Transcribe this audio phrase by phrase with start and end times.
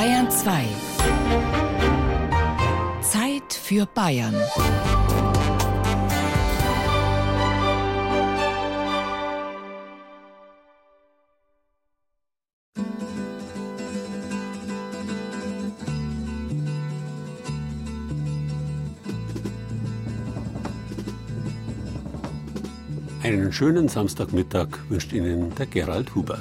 [0.00, 0.64] Bayern 2.
[3.02, 4.34] Zeit für Bayern.
[23.22, 26.38] Einen schönen Samstagmittag wünscht Ihnen der Gerald Huber.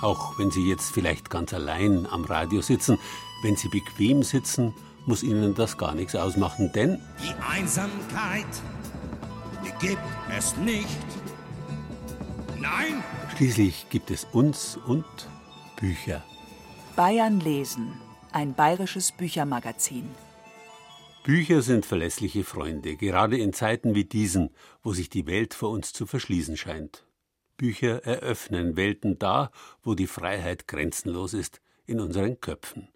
[0.00, 2.98] Auch wenn Sie jetzt vielleicht ganz allein am Radio sitzen,
[3.42, 4.74] wenn Sie bequem sitzen,
[5.06, 8.46] muss Ihnen das gar nichts ausmachen, denn die Einsamkeit,
[9.64, 10.02] die gibt
[10.36, 10.86] es nicht.
[12.60, 13.02] Nein!
[13.36, 15.04] Schließlich gibt es uns und
[15.76, 16.24] Bücher.
[16.96, 17.92] Bayern lesen,
[18.32, 20.08] ein bayerisches Büchermagazin.
[21.24, 24.50] Bücher sind verlässliche Freunde, gerade in Zeiten wie diesen,
[24.82, 27.04] wo sich die Welt vor uns zu verschließen scheint.
[27.58, 29.50] Bücher eröffnen Welten da,
[29.82, 32.88] wo die Freiheit grenzenlos ist, in unseren Köpfen.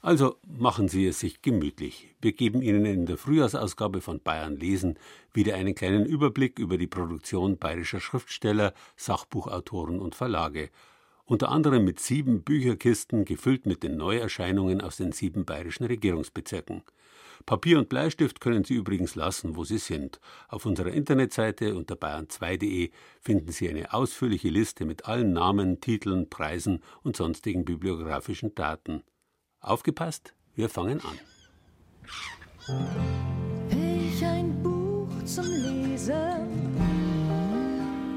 [0.00, 2.14] Also machen Sie es sich gemütlich.
[2.20, 4.98] Wir geben Ihnen in der Frühjahrsausgabe von Bayern Lesen
[5.34, 10.70] wieder einen kleinen Überblick über die Produktion bayerischer Schriftsteller, Sachbuchautoren und Verlage.
[11.24, 16.84] Unter anderem mit sieben Bücherkisten gefüllt mit den Neuerscheinungen aus den sieben bayerischen Regierungsbezirken.
[17.46, 20.20] Papier und Bleistift können Sie übrigens lassen, wo Sie sind.
[20.48, 26.82] Auf unserer Internetseite unter bayern2.de finden Sie eine ausführliche Liste mit allen Namen, Titeln, Preisen
[27.02, 29.02] und sonstigen bibliografischen Daten.
[29.60, 31.18] Aufgepasst, wir fangen an.
[33.70, 36.68] Ich ein Buch zum Lesen.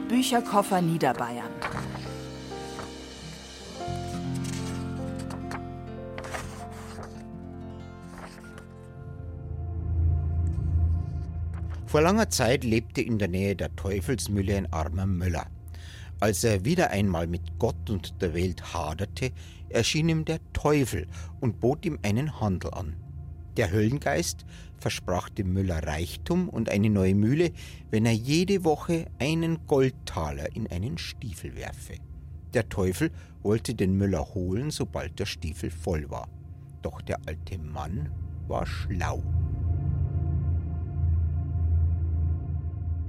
[0.08, 1.52] Bücherkoffer Niederbayern.
[11.92, 15.48] Vor langer Zeit lebte in der Nähe der Teufelsmühle ein armer Müller.
[16.22, 19.34] Als er wieder einmal mit Gott und der Welt haderte,
[19.68, 21.06] erschien ihm der Teufel
[21.42, 22.96] und bot ihm einen Handel an.
[23.58, 24.46] Der Höllengeist
[24.78, 27.52] versprach dem Müller Reichtum und eine neue Mühle,
[27.90, 31.96] wenn er jede Woche einen Goldtaler in einen Stiefel werfe.
[32.54, 33.12] Der Teufel
[33.44, 36.30] wollte den Müller holen, sobald der Stiefel voll war.
[36.84, 38.10] Doch der alte Mann
[38.48, 39.22] war schlau.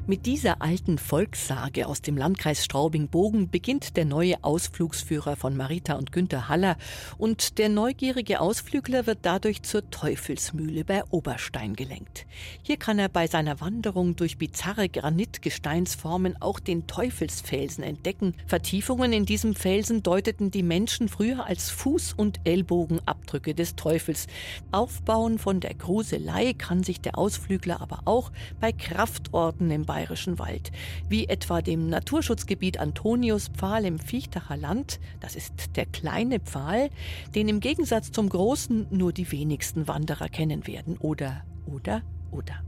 [0.09, 6.11] Mit dieser alten Volkssage aus dem Landkreis Straubing-Bogen beginnt der neue Ausflugsführer von Marita und
[6.11, 6.77] Günther Haller
[7.19, 12.27] und der neugierige Ausflügler wird dadurch zur Teufelsmühle bei Oberstein gelenkt.
[12.65, 18.35] Hier kann er bei seiner Wanderung durch bizarre Granitgesteinsformen auch den Teufelsfelsen entdecken.
[18.49, 24.27] Vertiefungen in diesem Felsen deuteten die Menschen früher als Fuß- und Ellbogenabdrücke des Teufels.
[24.73, 30.73] Aufbauen von der Gruselei kann sich der Ausflügler aber auch bei Kraftorten im Bayerischen Wald,
[31.11, 36.89] wie etwa dem Naturschutzgebiet Antoniuspfahl im Fiechtacher Land, das ist der kleine Pfahl,
[37.35, 42.63] den im Gegensatz zum großen nur die wenigsten Wanderer kennen werden, oder, oder, oder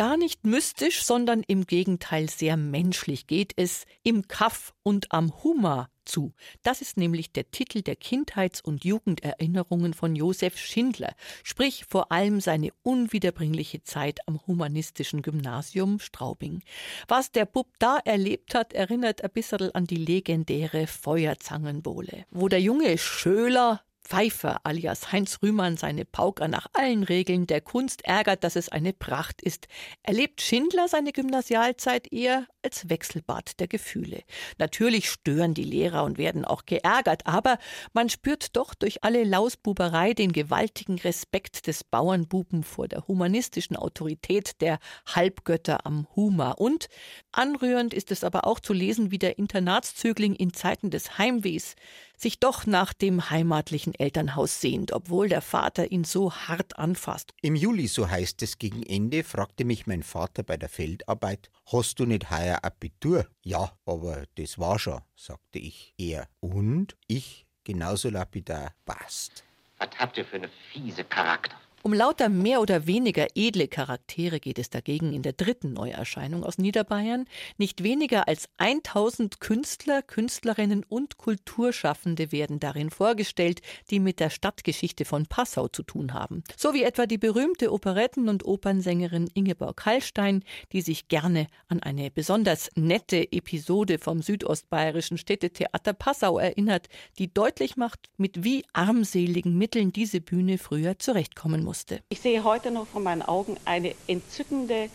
[0.00, 5.90] gar nicht mystisch, sondern im Gegenteil sehr menschlich geht es im Kaff und am Hummer
[6.06, 6.32] zu.
[6.62, 12.40] Das ist nämlich der Titel der Kindheits- und Jugenderinnerungen von Josef Schindler, sprich vor allem
[12.40, 16.62] seine unwiederbringliche Zeit am humanistischen Gymnasium Straubing.
[17.06, 22.62] Was der Bub da erlebt hat, erinnert ein bisschen an die legendäre Feuerzangenbowle, wo der
[22.62, 28.56] junge Schöler Pfeiffer alias Heinz Rühmann seine Pauker nach allen Regeln der Kunst ärgert, dass
[28.56, 29.68] es eine Pracht ist,
[30.02, 34.22] erlebt Schindler seine Gymnasialzeit eher als Wechselbad der Gefühle.
[34.58, 37.58] Natürlich stören die Lehrer und werden auch geärgert, aber
[37.92, 44.60] man spürt doch durch alle Lausbuberei den gewaltigen Respekt des Bauernbuben vor der humanistischen Autorität
[44.60, 46.52] der Halbgötter am Huma.
[46.52, 46.88] Und
[47.32, 51.76] anrührend ist es aber auch zu lesen, wie der Internatszögling in Zeiten des Heimwehs
[52.20, 57.32] sich doch nach dem heimatlichen Elternhaus sehnt, obwohl der Vater ihn so hart anfasst.
[57.40, 61.98] Im Juli, so heißt es gegen Ende, fragte mich mein Vater bei der Feldarbeit, hast
[61.98, 63.26] du nicht heuer Abitur?
[63.42, 65.94] Ja, aber das war schon, sagte ich.
[65.98, 69.44] Er und ich genauso lapidar passt.
[69.78, 71.56] Was habt ihr für eine fiese Charakter?
[71.82, 76.58] Um lauter mehr oder weniger edle Charaktere geht es dagegen in der dritten Neuerscheinung aus
[76.58, 77.24] Niederbayern.
[77.56, 85.06] Nicht weniger als 1000 Künstler, Künstlerinnen und Kulturschaffende werden darin vorgestellt, die mit der Stadtgeschichte
[85.06, 86.44] von Passau zu tun haben.
[86.54, 92.10] So wie etwa die berühmte Operetten- und Opernsängerin Ingeborg Hallstein, die sich gerne an eine
[92.10, 99.94] besonders nette Episode vom südostbayerischen Städtetheater Passau erinnert, die deutlich macht, mit wie armseligen Mitteln
[99.94, 102.00] diese Bühne früher zurechtkommen muss musste.
[102.08, 104.90] Ich sehe heute noch vor meinen Augen eine entzückende,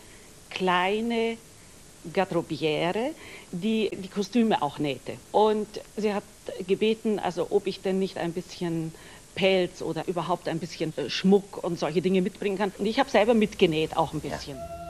[0.50, 1.38] kleine,
[2.12, 3.12] Garderobiere,
[3.50, 5.14] die die Kostüme auch nähte.
[5.32, 6.22] Und sie hat
[6.66, 8.92] gebeten, also ob ich denn nicht ein bisschen
[9.34, 12.72] Pelz oder überhaupt ein bisschen äh, Schmuck und solche Dinge mitbringen kann.
[12.76, 14.58] Und ich habe selber mitgenäht, auch ein bisschen.
[14.58, 14.85] Ja.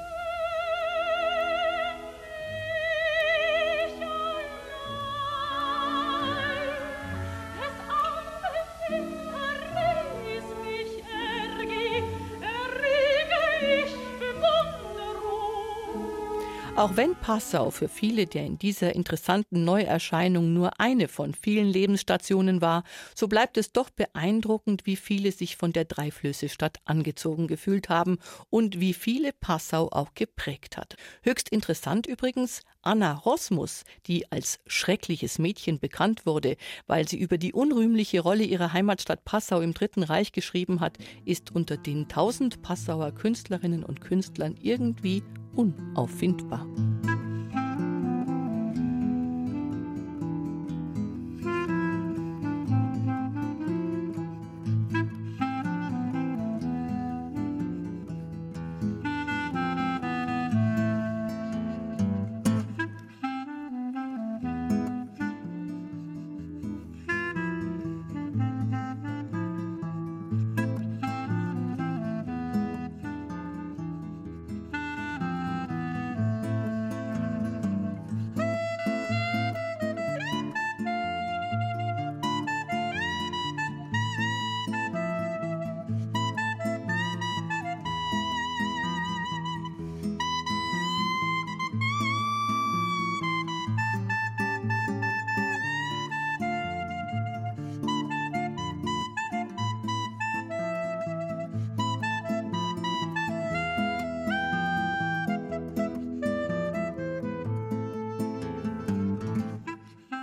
[16.87, 22.61] Auch wenn Passau für viele der in dieser interessanten Neuerscheinung nur eine von vielen Lebensstationen
[22.61, 28.19] war, so bleibt es doch beeindruckend, wie viele sich von der Dreiflüsse-Stadt angezogen gefühlt haben
[28.51, 30.95] und wie viele Passau auch geprägt hat.
[31.23, 36.57] Höchst interessant übrigens, Anna Rosmus, die als schreckliches Mädchen bekannt wurde,
[36.87, 41.51] weil sie über die unrühmliche Rolle ihrer Heimatstadt Passau im Dritten Reich geschrieben hat, ist
[41.51, 45.25] unter den tausend Passauer Künstlerinnen und Künstlern irgendwie
[45.57, 46.67] unauffindbar.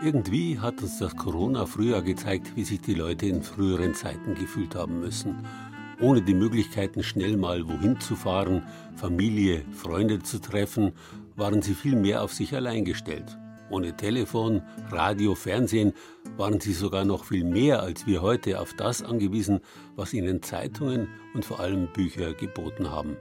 [0.04, 5.00] Irgendwie hat uns das Corona-Frühjahr gezeigt, wie sich die Leute in früheren Zeiten gefühlt haben
[5.00, 5.48] müssen.
[6.02, 8.64] Ohne die Möglichkeiten, schnell mal wohin zu fahren,
[8.98, 10.92] Familie, Freunde zu treffen,
[11.38, 13.38] waren sie viel mehr auf sich allein gestellt.
[13.70, 14.62] Ohne Telefon,
[14.92, 15.94] Radio, Fernsehen
[16.36, 19.62] waren sie sogar noch viel mehr als wir heute auf das angewiesen,
[19.96, 23.16] was ihnen Zeitungen und vor allem Bücher geboten haben.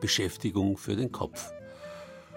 [0.00, 1.53] Beschäftigung für den Kopf.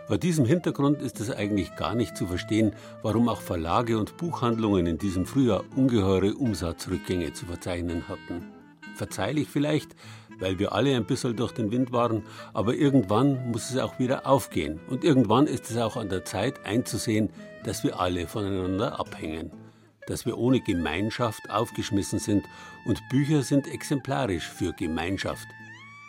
[0.08, 2.72] Vor diesem Hintergrund ist es eigentlich gar nicht zu verstehen,
[3.02, 8.46] warum auch Verlage und Buchhandlungen in diesem Frühjahr ungeheure Umsatzrückgänge zu verzeichnen hatten.
[8.96, 9.98] Verzeihlich vielleicht,
[10.40, 12.24] weil wir alle ein bisschen durch den Wind waren,
[12.54, 16.66] aber irgendwann muss es auch wieder aufgehen und irgendwann ist es auch an der Zeit
[16.66, 17.30] einzusehen,
[17.66, 19.52] dass wir alle voneinander abhängen,
[20.08, 22.46] dass wir ohne Gemeinschaft aufgeschmissen sind
[22.86, 25.48] und Bücher sind exemplarisch für Gemeinschaft.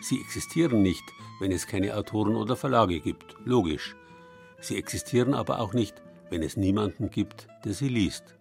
[0.01, 1.03] Sie existieren nicht,
[1.41, 3.97] wenn es keine Autoren oder Verlage gibt, logisch.
[4.61, 8.35] Sie existieren aber auch nicht, wenn es niemanden gibt, der sie liest.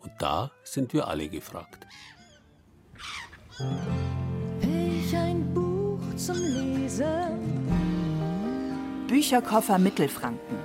[0.00, 1.86] Und da sind wir alle gefragt.
[4.60, 7.40] Ich ein Buch zum Lesen.
[9.08, 10.58] Bücherkoffer Mittelfranken.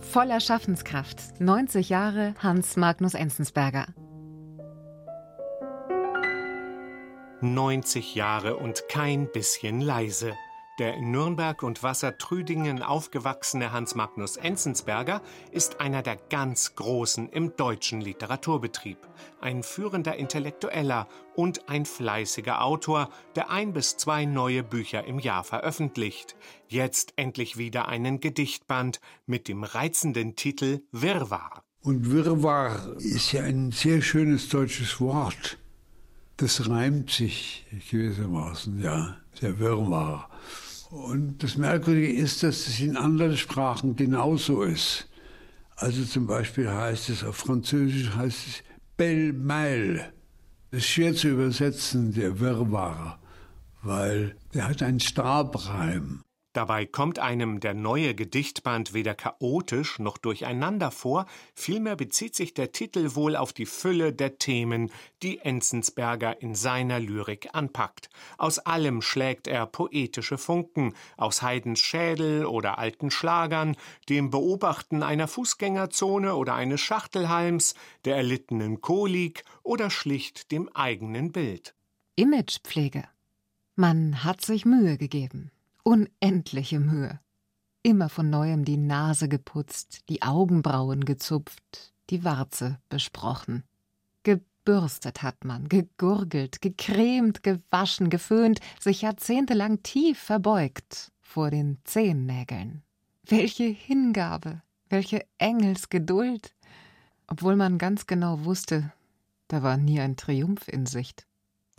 [0.00, 1.40] Voller Schaffenskraft.
[1.40, 3.86] 90 Jahre Hans Magnus Enzensberger.
[7.40, 10.34] 90 Jahre und kein bisschen leise.
[10.78, 17.56] Der in Nürnberg und Wassertrüdingen aufgewachsene Hans Magnus Enzensberger ist einer der ganz Großen im
[17.56, 18.98] deutschen Literaturbetrieb.
[19.40, 25.42] Ein führender Intellektueller und ein fleißiger Autor, der ein bis zwei neue Bücher im Jahr
[25.42, 26.36] veröffentlicht.
[26.68, 31.64] Jetzt endlich wieder einen Gedichtband mit dem reizenden Titel Wirrwarr.
[31.82, 35.58] Und Wirrwarr ist ja ein sehr schönes deutsches Wort.
[36.38, 40.30] Das reimt sich gewissermaßen, ja, der Wirrwarr.
[40.88, 45.08] Und das Merkwürdige ist, dass es in anderen Sprachen genauso ist.
[45.74, 48.62] Also zum Beispiel heißt es auf Französisch heißt es
[48.96, 50.12] Belle-Mail.
[50.70, 53.18] Das ist schwer zu übersetzen, der Wirrwarr,
[53.82, 56.22] weil der hat einen Stabreim.
[56.54, 62.72] Dabei kommt einem der neue Gedichtband weder chaotisch noch durcheinander vor, vielmehr bezieht sich der
[62.72, 64.90] Titel wohl auf die Fülle der Themen,
[65.22, 68.08] die Enzensberger in seiner Lyrik anpackt.
[68.38, 73.76] Aus allem schlägt er poetische Funken, aus Haydns Schädel oder alten Schlagern,
[74.08, 77.74] dem Beobachten einer Fußgängerzone oder eines Schachtelhalms,
[78.06, 81.74] der erlittenen Kolik oder schlicht dem eigenen Bild.
[82.16, 83.04] Imagepflege.
[83.76, 85.52] Man hat sich Mühe gegeben
[85.88, 87.18] unendliche Mühe.
[87.82, 93.64] Immer von neuem die Nase geputzt, die Augenbrauen gezupft, die Warze besprochen.
[94.22, 102.82] Gebürstet hat man, gegurgelt, gecremt, gewaschen, geföhnt, sich jahrzehntelang tief verbeugt vor den Zehennägeln.
[103.24, 106.54] Welche Hingabe, welche Engelsgeduld!
[107.28, 108.92] Obwohl man ganz genau wusste,
[109.48, 111.27] da war nie ein Triumph in Sicht.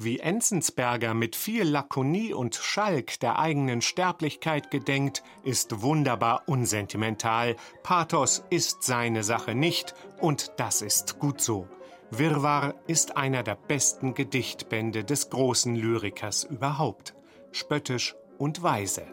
[0.01, 7.57] Wie Enzensberger mit viel Lakonie und Schalk der eigenen Sterblichkeit gedenkt, ist wunderbar unsentimental.
[7.83, 11.67] Pathos ist seine Sache nicht, und das ist gut so.
[12.11, 17.13] Wirrwarr ist einer der besten Gedichtbände des großen Lyrikers überhaupt.
[17.51, 19.05] Spöttisch und weise.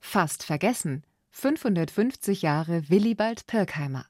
[0.00, 1.04] Fast vergessen.
[1.30, 4.06] 550 Jahre Willibald Pirkheimer.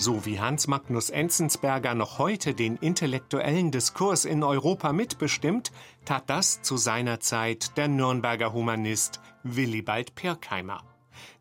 [0.00, 5.72] So wie Hans Magnus Enzensberger noch heute den intellektuellen Diskurs in Europa mitbestimmt,
[6.06, 10.82] tat das zu seiner Zeit der Nürnberger Humanist Willibald Pirkheimer.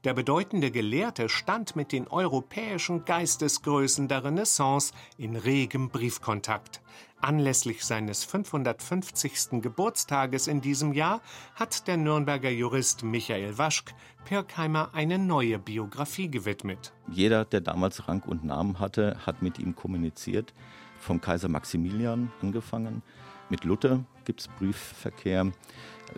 [0.03, 6.81] Der bedeutende Gelehrte stand mit den europäischen Geistesgrößen der Renaissance in regem Briefkontakt.
[7.21, 9.61] Anlässlich seines 550.
[9.61, 11.21] Geburtstages in diesem Jahr
[11.55, 16.93] hat der Nürnberger Jurist Michael Waschk Pirkheimer eine neue Biografie gewidmet.
[17.11, 20.53] Jeder, der damals Rang und Namen hatte, hat mit ihm kommuniziert.
[20.99, 23.01] Vom Kaiser Maximilian angefangen.
[23.49, 25.51] Mit Luther gibt es Briefverkehr,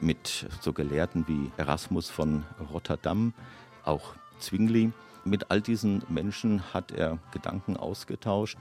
[0.01, 3.33] mit so Gelehrten wie Erasmus von Rotterdam,
[3.85, 4.91] auch Zwingli.
[5.23, 8.57] Mit all diesen Menschen hat er Gedanken ausgetauscht.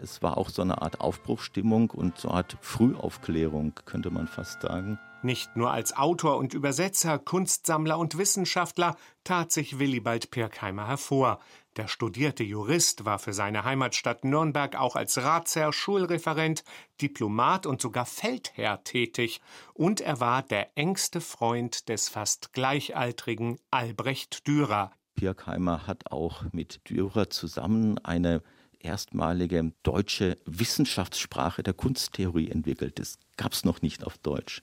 [0.00, 4.62] Es war auch so eine Art Aufbruchstimmung und so eine Art Frühaufklärung, könnte man fast
[4.62, 4.98] sagen.
[5.22, 11.40] Nicht nur als Autor und Übersetzer, Kunstsammler und Wissenschaftler tat sich Willibald Pirkheimer hervor.
[11.76, 16.62] Der studierte Jurist war für seine Heimatstadt Nürnberg auch als Ratsherr, Schulreferent,
[17.02, 19.40] Diplomat und sogar Feldherr tätig.
[19.74, 24.92] Und er war der engste Freund des fast gleichaltrigen Albrecht Dürer.
[25.16, 28.40] Pirkheimer hat auch mit Dürer zusammen eine
[28.80, 32.98] erstmalige deutsche Wissenschaftssprache der Kunsttheorie entwickelt.
[32.98, 34.62] Das gab es noch nicht auf Deutsch.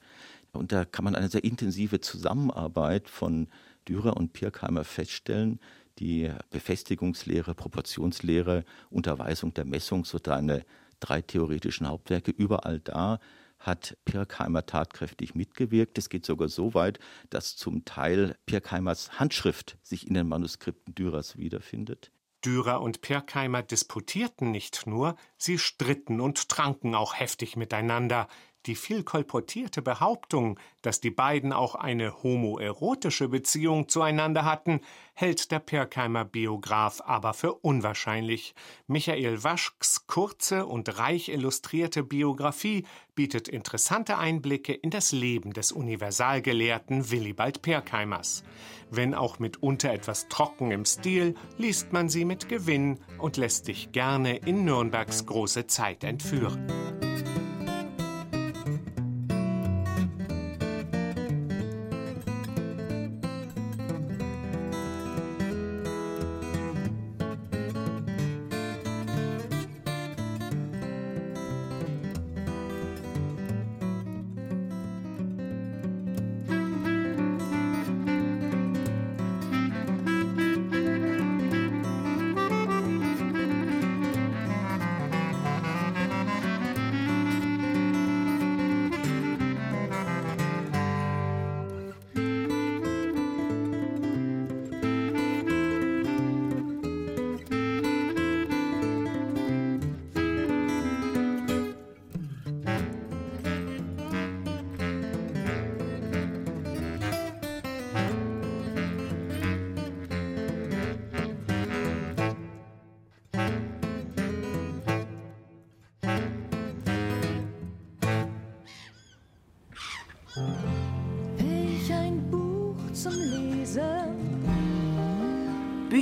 [0.53, 3.47] Und da kann man eine sehr intensive Zusammenarbeit von
[3.87, 5.59] Dürer und Pirkheimer feststellen.
[5.99, 10.65] Die Befestigungslehre, Proportionslehre, Unterweisung der Messung, so deine
[10.99, 13.19] drei theoretischen Hauptwerke, überall da
[13.59, 15.97] hat Pirkheimer tatkräftig mitgewirkt.
[15.97, 21.37] Es geht sogar so weit, dass zum Teil Pirkheimers Handschrift sich in den Manuskripten Dürers
[21.37, 22.11] wiederfindet.
[22.45, 28.27] Dürer und Pirkheimer disputierten nicht nur, sie stritten und tranken auch heftig miteinander.
[28.65, 34.81] Die viel kolportierte Behauptung, dass die beiden auch eine homoerotische Beziehung zueinander hatten,
[35.13, 38.55] hält der Pirkheimer Biograf aber für unwahrscheinlich.
[38.87, 47.11] Michael Waschks kurze und reich illustrierte Biografie bietet interessante Einblicke in das Leben des Universalgelehrten
[47.11, 48.43] Willibald Pirkheimers.
[48.89, 53.91] Wenn auch mitunter etwas trocken im Stil, liest man sie mit Gewinn und lässt sich
[53.91, 56.67] gerne in Nürnbergs große Zeit entführen.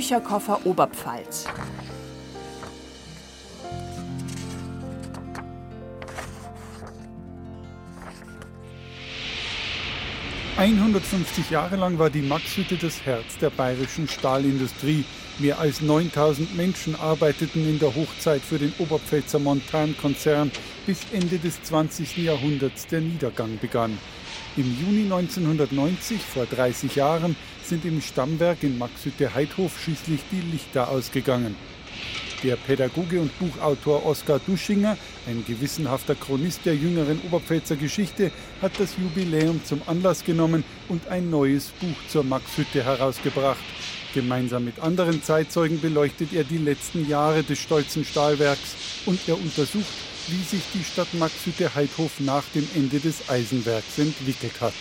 [0.04, 1.46] Bücherkoffer Oberpfalz.
[10.58, 15.06] »150 Jahre lang war die Maxhütte das Herz der bayerischen Stahlindustrie.
[15.38, 20.52] Mehr als 9000 Menschen arbeiteten in der Hochzeit für den Oberpfälzer Montan-Konzern,
[20.84, 22.18] bis Ende des 20.
[22.18, 23.96] Jahrhunderts der Niedergang begann.
[24.58, 31.56] Im Juni 1990, vor 30 Jahren, sind im Stammwerk in Maxhütte-Heidhof schließlich die Lichter ausgegangen.
[32.42, 38.30] Der Pädagoge und Buchautor Oskar Duschinger, ein gewissenhafter Chronist der jüngeren Oberpfälzer Geschichte,
[38.60, 43.64] hat das Jubiläum zum Anlass genommen und ein neues Buch zur Maxhütte herausgebracht.
[44.12, 49.86] Gemeinsam mit anderen Zeitzeugen beleuchtet er die letzten Jahre des stolzen Stahlwerks und er untersucht,
[50.28, 54.74] wie sich die Stadt Maxhütte Heidhof nach dem Ende des Eisenwerks entwickelt hat.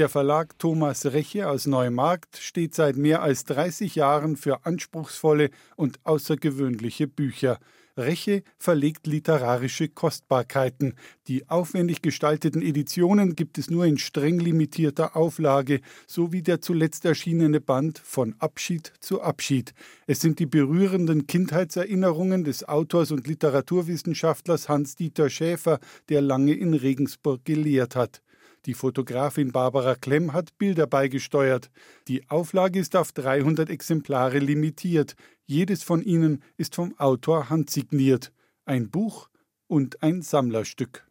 [0.00, 6.00] Der Verlag Thomas Reche aus Neumarkt steht seit mehr als 30 Jahren für anspruchsvolle und
[6.04, 7.58] außergewöhnliche Bücher.
[7.98, 10.94] Reche verlegt literarische Kostbarkeiten.
[11.28, 17.04] Die aufwendig gestalteten Editionen gibt es nur in streng limitierter Auflage, so wie der zuletzt
[17.04, 19.74] erschienene Band Von Abschied zu Abschied.
[20.06, 25.78] Es sind die berührenden Kindheitserinnerungen des Autors und Literaturwissenschaftlers Hans-Dieter Schäfer,
[26.08, 28.22] der lange in Regensburg gelehrt hat.
[28.66, 31.70] Die Fotografin Barbara Klemm hat Bilder beigesteuert.
[32.08, 35.16] Die Auflage ist auf 300 Exemplare limitiert.
[35.46, 38.32] Jedes von ihnen ist vom Autor handsigniert.
[38.66, 39.30] Ein Buch
[39.66, 41.06] und ein Sammlerstück.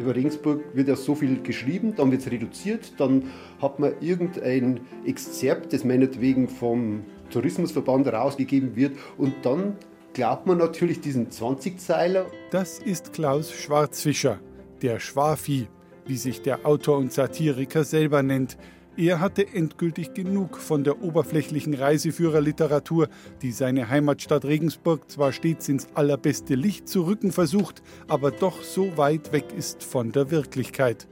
[0.00, 4.80] Über Regensburg wird ja so viel geschrieben, dann wird es reduziert, dann hat man irgendein
[5.04, 9.76] Exzerpt, das meinetwegen vom Tourismusverband rausgegeben wird und dann
[10.18, 12.26] glaubt man natürlich diesen 20-Zeiler.
[12.50, 14.40] Das ist Klaus Schwarzfischer,
[14.82, 15.68] der Schwafi,
[16.06, 18.58] wie sich der Autor und Satiriker selber nennt.
[18.96, 23.06] Er hatte endgültig genug von der oberflächlichen Reiseführerliteratur,
[23.42, 28.96] die seine Heimatstadt Regensburg zwar stets ins allerbeste Licht zu rücken versucht, aber doch so
[28.96, 31.06] weit weg ist von der Wirklichkeit.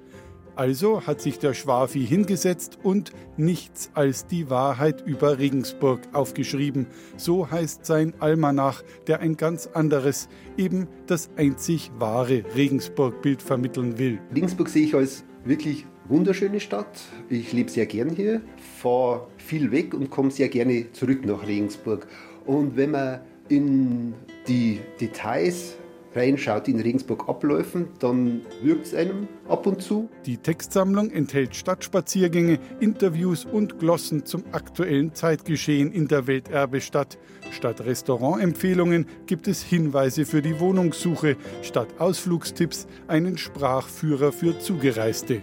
[0.57, 6.87] Also hat sich der Schwafi hingesetzt und nichts als die Wahrheit über Regensburg aufgeschrieben.
[7.19, 14.19] So heißt sein Almanach, der ein ganz anderes, eben das einzig wahre Regensburg-Bild vermitteln will.
[14.35, 17.03] Regensburg sehe ich als wirklich wunderschöne Stadt.
[17.29, 18.41] Ich lebe sehr gern hier,
[18.81, 22.07] fahre viel weg und komme sehr gerne zurück nach Regensburg.
[22.47, 24.15] Und wenn man in
[24.49, 25.77] die Details
[26.17, 30.09] reinschaut, in Regensburg abläufen, dann wirkt es einem ab und zu.
[30.25, 37.19] Die Textsammlung enthält Stadtspaziergänge, Interviews und Glossen zum aktuellen Zeitgeschehen in der Welterbestadt.
[37.53, 45.43] Statt Restaurantempfehlungen gibt es Hinweise für die Wohnungssuche, statt Ausflugstipps einen Sprachführer für Zugereiste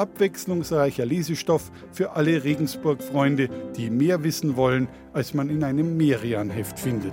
[0.00, 7.12] abwechslungsreicher Lesestoff für alle Regensburg-Freunde, die mehr wissen wollen, als man in einem Merian-Heft findet.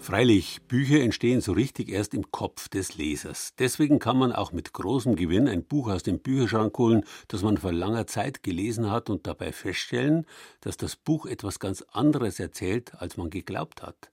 [0.00, 3.52] Freilich, Bücher entstehen so richtig erst im Kopf des Lesers.
[3.58, 7.58] Deswegen kann man auch mit großem Gewinn ein Buch aus dem Bücherschrank holen, das man
[7.58, 10.26] vor langer Zeit gelesen hat und dabei feststellen,
[10.62, 14.10] dass das Buch etwas ganz anderes erzählt, als man geglaubt hat.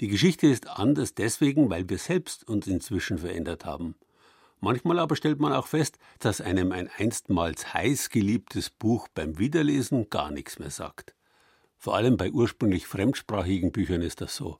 [0.00, 3.96] Die Geschichte ist anders deswegen, weil wir selbst uns inzwischen verändert haben.
[4.60, 10.08] Manchmal aber stellt man auch fest, dass einem ein einstmals heiß geliebtes Buch beim Wiederlesen
[10.08, 11.14] gar nichts mehr sagt.
[11.76, 14.58] Vor allem bei ursprünglich fremdsprachigen Büchern ist das so.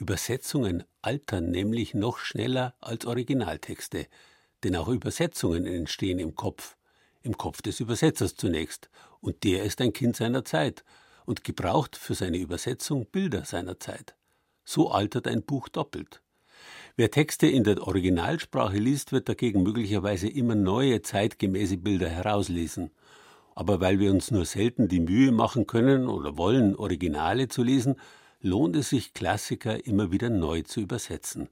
[0.00, 4.06] Übersetzungen altern nämlich noch schneller als Originaltexte,
[4.64, 6.78] denn auch Übersetzungen entstehen im Kopf,
[7.22, 8.88] im Kopf des Übersetzers zunächst,
[9.20, 10.84] und der ist ein Kind seiner Zeit
[11.26, 14.14] und gebraucht für seine Übersetzung Bilder seiner Zeit.
[14.64, 16.22] So altert ein Buch doppelt.
[16.96, 22.90] Wer Texte in der Originalsprache liest, wird dagegen möglicherweise immer neue zeitgemäße Bilder herauslesen.
[23.54, 27.96] Aber weil wir uns nur selten die Mühe machen können oder wollen, Originale zu lesen,
[28.40, 31.48] lohnt es sich, Klassiker immer wieder neu zu übersetzen.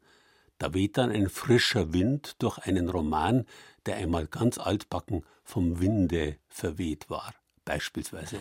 [0.59, 3.47] Da weht dann ein frischer Wind durch einen Roman,
[3.87, 7.33] der einmal ganz altbacken vom Winde verweht war,
[7.65, 8.39] beispielsweise.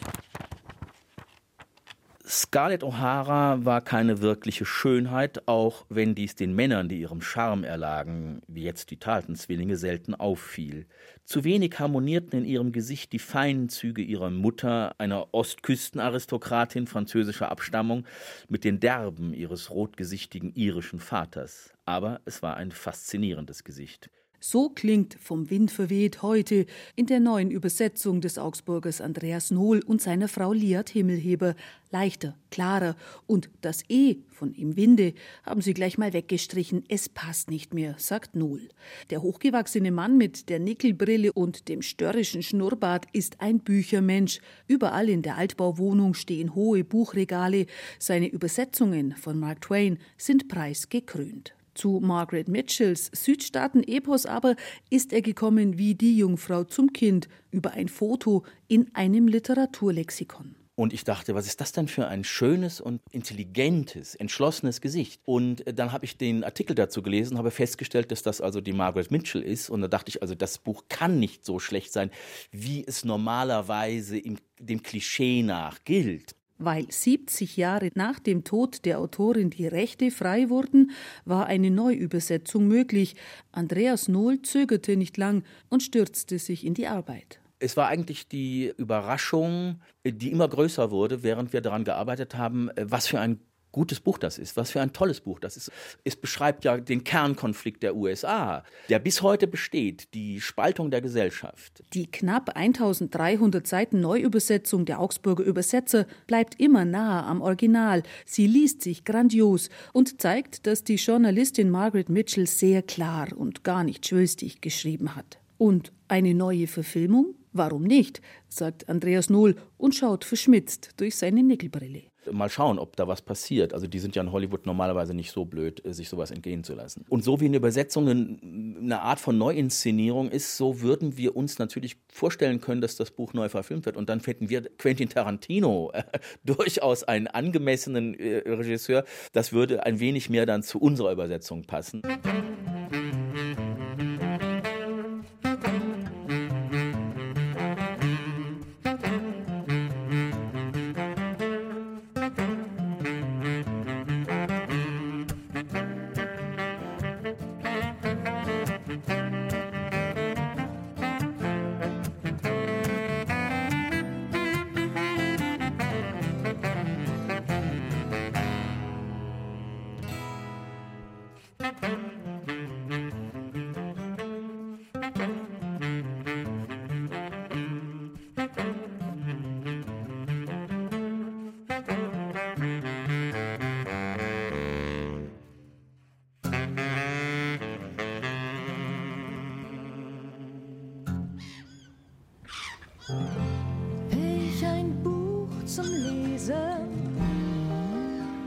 [2.30, 8.42] Scarlett O'Hara war keine wirkliche Schönheit, auch wenn dies den Männern, die ihrem Charme erlagen,
[8.50, 10.88] wie jetzt die Talton-Zwillinge, selten auffiel.
[11.24, 18.06] Zu wenig harmonierten in ihrem Gesicht die feinen Züge ihrer Mutter, einer Ostküstenaristokratin französischer Abstammung,
[18.50, 21.72] mit den derben ihres rotgesichtigen irischen Vaters.
[21.86, 24.10] Aber es war ein faszinierendes Gesicht.
[24.50, 30.02] So klingt vom Wind verweht heute in der neuen Übersetzung des Augsburgers Andreas Nohl und
[30.02, 31.54] seiner Frau Liat Himmelheber.
[31.92, 36.86] Leichter, klarer und das E von im Winde haben sie gleich mal weggestrichen.
[36.88, 38.70] Es passt nicht mehr, sagt Nohl.
[39.10, 44.40] Der hochgewachsene Mann mit der Nickelbrille und dem störrischen Schnurrbart ist ein Büchermensch.
[44.66, 47.66] Überall in der Altbauwohnung stehen hohe Buchregale.
[48.00, 51.57] Seine Übersetzungen von Mark Twain sind preisgekrönt.
[51.78, 54.56] Zu Margaret Mitchells Südstaaten-Epos aber
[54.90, 60.56] ist er gekommen wie die Jungfrau zum Kind über ein Foto in einem Literaturlexikon.
[60.74, 65.22] Und ich dachte, was ist das denn für ein schönes und intelligentes, entschlossenes Gesicht?
[65.26, 68.74] Und äh, dann habe ich den Artikel dazu gelesen, habe festgestellt, dass das also die
[68.74, 69.70] Margaret Mitchell ist.
[69.70, 72.10] Und da dachte ich, also das Buch kann nicht so schlecht sein,
[72.52, 76.36] wie es normalerweise im, dem Klischee nach gilt.
[76.58, 80.92] Weil 70 Jahre nach dem Tod der Autorin die Rechte frei wurden,
[81.26, 83.16] war eine Neuübersetzung möglich.
[83.52, 87.40] Andreas Nohl zögerte nicht lang und stürzte sich in die Arbeit.
[87.60, 93.08] Es war eigentlich die Überraschung, die immer größer wurde, während wir daran gearbeitet haben, was
[93.08, 93.40] für ein
[93.78, 95.72] gutes Buch das ist, was für ein tolles Buch das ist.
[96.04, 101.84] Es beschreibt ja den Kernkonflikt der USA, der bis heute besteht, die Spaltung der Gesellschaft.
[101.94, 108.02] Die knapp 1300 Seiten Neuübersetzung der Augsburger Übersetzer bleibt immer nahe am Original.
[108.26, 113.84] Sie liest sich grandios und zeigt, dass die Journalistin Margaret Mitchell sehr klar und gar
[113.84, 115.38] nicht schwülstig geschrieben hat.
[115.60, 117.36] Und eine neue Verfilmung?
[117.54, 118.22] Warum nicht?
[118.50, 122.04] sagt Andreas Nohl und schaut verschmitzt durch seine Nickelbrille.
[122.32, 123.74] Mal schauen, ob da was passiert.
[123.74, 126.74] Also die sind ja in Hollywood normalerweise nicht so blöd, äh, sich sowas entgehen zu
[126.74, 127.06] lassen.
[127.10, 131.98] Und so wie eine Übersetzung eine Art von Neuinszenierung ist, so würden wir uns natürlich
[132.12, 133.98] vorstellen können, dass das Buch neu verfilmt wird.
[133.98, 136.04] Und dann fänden wir Quentin Tarantino äh,
[136.44, 139.04] durchaus einen angemessenen äh, Regisseur.
[139.34, 142.02] Das würde ein wenig mehr dann zu unserer Übersetzung passen.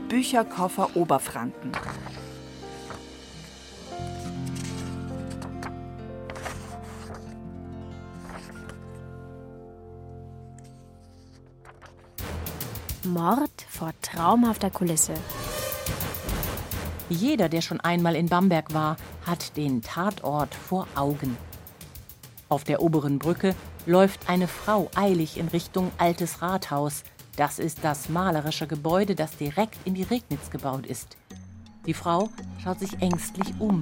[0.07, 1.71] Bücherkoffer Oberfranken.
[13.03, 15.15] Mord vor traumhafter Kulisse.
[17.09, 21.35] Jeder, der schon einmal in Bamberg war, hat den Tatort vor Augen.
[22.47, 27.03] Auf der oberen Brücke läuft eine Frau eilig in Richtung Altes Rathaus,
[27.35, 31.17] das ist das malerische Gebäude, das direkt in die Regnitz gebaut ist.
[31.85, 32.29] Die Frau
[32.63, 33.79] schaut sich ängstlich um.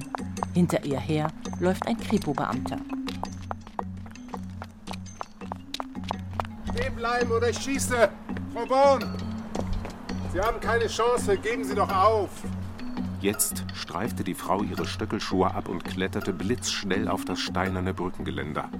[0.54, 2.78] Hinter ihr her läuft ein Kripo-Beamter.
[6.72, 8.08] Stehen bleiben oder ich schieße!
[8.54, 9.04] Frau Born!
[10.32, 12.30] Sie haben keine Chance, geben Sie doch auf!
[13.20, 18.70] Jetzt streifte die Frau ihre Stöckelschuhe ab und kletterte blitzschnell auf das steinerne Brückengeländer.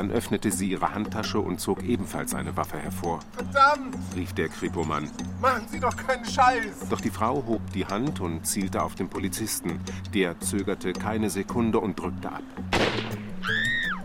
[0.00, 3.20] Dann öffnete sie ihre Handtasche und zog ebenfalls eine Waffe hervor.
[3.32, 3.98] Verdammt!
[4.16, 5.10] rief der Kripomann.
[5.42, 6.88] Machen Sie doch keinen Scheiß!
[6.88, 9.78] Doch die Frau hob die Hand und zielte auf den Polizisten.
[10.14, 12.42] Der zögerte keine Sekunde und drückte ab.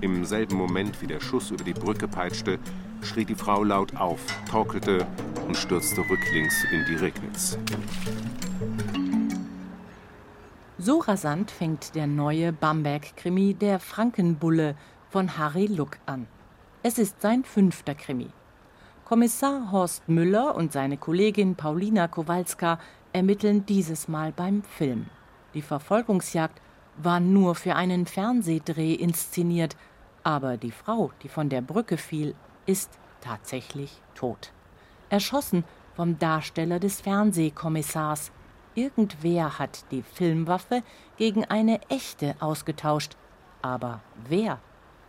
[0.01, 2.59] Im selben Moment, wie der Schuss über die Brücke peitschte,
[3.01, 4.19] schrie die Frau laut auf,
[4.51, 5.07] torkelte
[5.47, 7.57] und stürzte rücklings in die Regnitz.
[10.77, 14.75] So rasant fängt der neue Bamberg-Krimi Der Frankenbulle
[15.15, 16.27] von Harry Luck an.
[16.83, 18.27] Es ist sein fünfter Krimi.
[19.05, 22.79] Kommissar Horst Müller und seine Kollegin Paulina Kowalska
[23.13, 25.05] ermitteln dieses Mal beim Film.
[25.53, 26.61] Die Verfolgungsjagd
[26.97, 29.77] war nur für einen Fernsehdreh inszeniert,
[30.23, 34.51] aber die Frau, die von der Brücke fiel, ist tatsächlich tot.
[35.07, 35.63] Erschossen
[35.95, 38.33] vom Darsteller des Fernsehkommissars.
[38.73, 40.83] Irgendwer hat die Filmwaffe
[41.15, 43.15] gegen eine echte ausgetauscht.
[43.61, 44.59] Aber wer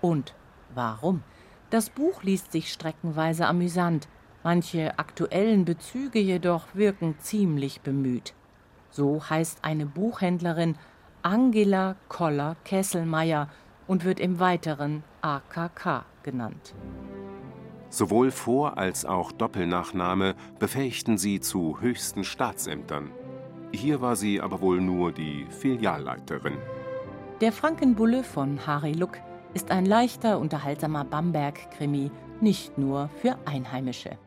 [0.06, 0.34] und
[0.74, 1.22] warum.
[1.70, 4.08] Das Buch liest sich streckenweise amüsant,
[4.44, 8.34] manche aktuellen Bezüge jedoch wirken ziemlich bemüht.
[8.90, 10.76] So heißt eine Buchhändlerin
[11.22, 13.48] Angela Koller-Kesselmeier
[13.88, 16.74] und wird im Weiteren AKK genannt.
[17.90, 23.10] Sowohl Vor- als auch Doppelnachname befähigten sie zu höchsten Staatsämtern.
[23.72, 26.58] Hier war sie aber wohl nur die Filialleiterin.
[27.40, 29.18] Der Frankenbulle von Harry Luck
[29.56, 32.10] ist ein leichter, unterhaltsamer Bamberg-Krimi,
[32.42, 34.18] nicht nur für Einheimische.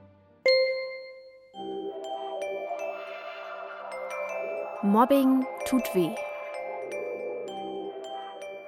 [4.81, 6.09] Mobbing tut weh.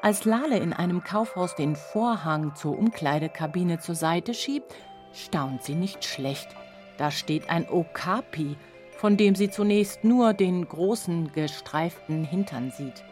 [0.03, 4.75] Als Lale in einem Kaufhaus den Vorhang zur Umkleidekabine zur Seite schiebt,
[5.13, 6.49] staunt sie nicht schlecht.
[6.97, 8.55] Da steht ein Okapi,
[8.97, 13.03] von dem sie zunächst nur den großen, gestreiften Hintern sieht.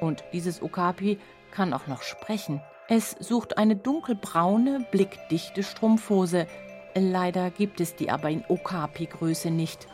[0.00, 1.18] Und dieses Okapi
[1.50, 2.62] kann auch noch sprechen.
[2.88, 6.46] Es sucht eine dunkelbraune, blickdichte Strumpfhose.
[6.94, 9.88] Leider gibt es die aber in Okapi-Größe nicht.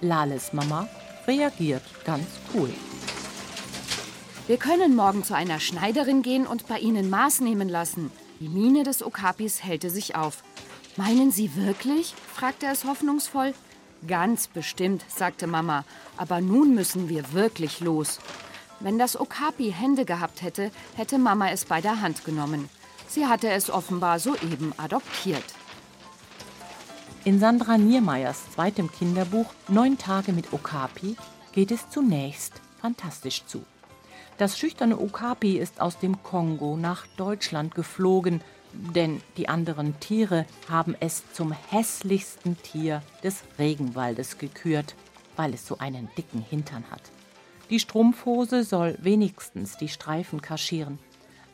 [0.00, 0.88] Lales Mama
[1.26, 2.70] reagiert ganz cool.
[4.46, 8.10] Wir können morgen zu einer Schneiderin gehen und bei Ihnen Maß nehmen lassen.
[8.40, 10.42] Die Miene des Okapis hellte sich auf.
[10.96, 12.14] Meinen Sie wirklich?
[12.34, 13.52] fragte es hoffnungsvoll.
[14.06, 15.84] Ganz bestimmt, sagte Mama.
[16.16, 18.20] Aber nun müssen wir wirklich los.
[18.80, 22.68] Wenn das Okapi Hände gehabt hätte, hätte Mama es bei der Hand genommen.
[23.08, 25.42] Sie hatte es offenbar soeben adoptiert.
[27.24, 31.16] In Sandra Niermeyers zweitem Kinderbuch Neun Tage mit Okapi
[31.52, 33.64] geht es zunächst fantastisch zu.
[34.36, 38.40] Das schüchterne Okapi ist aus dem Kongo nach Deutschland geflogen,
[38.72, 44.94] denn die anderen Tiere haben es zum hässlichsten Tier des Regenwaldes gekürt,
[45.34, 47.02] weil es so einen dicken Hintern hat.
[47.70, 50.98] Die Strumpfhose soll wenigstens die Streifen kaschieren.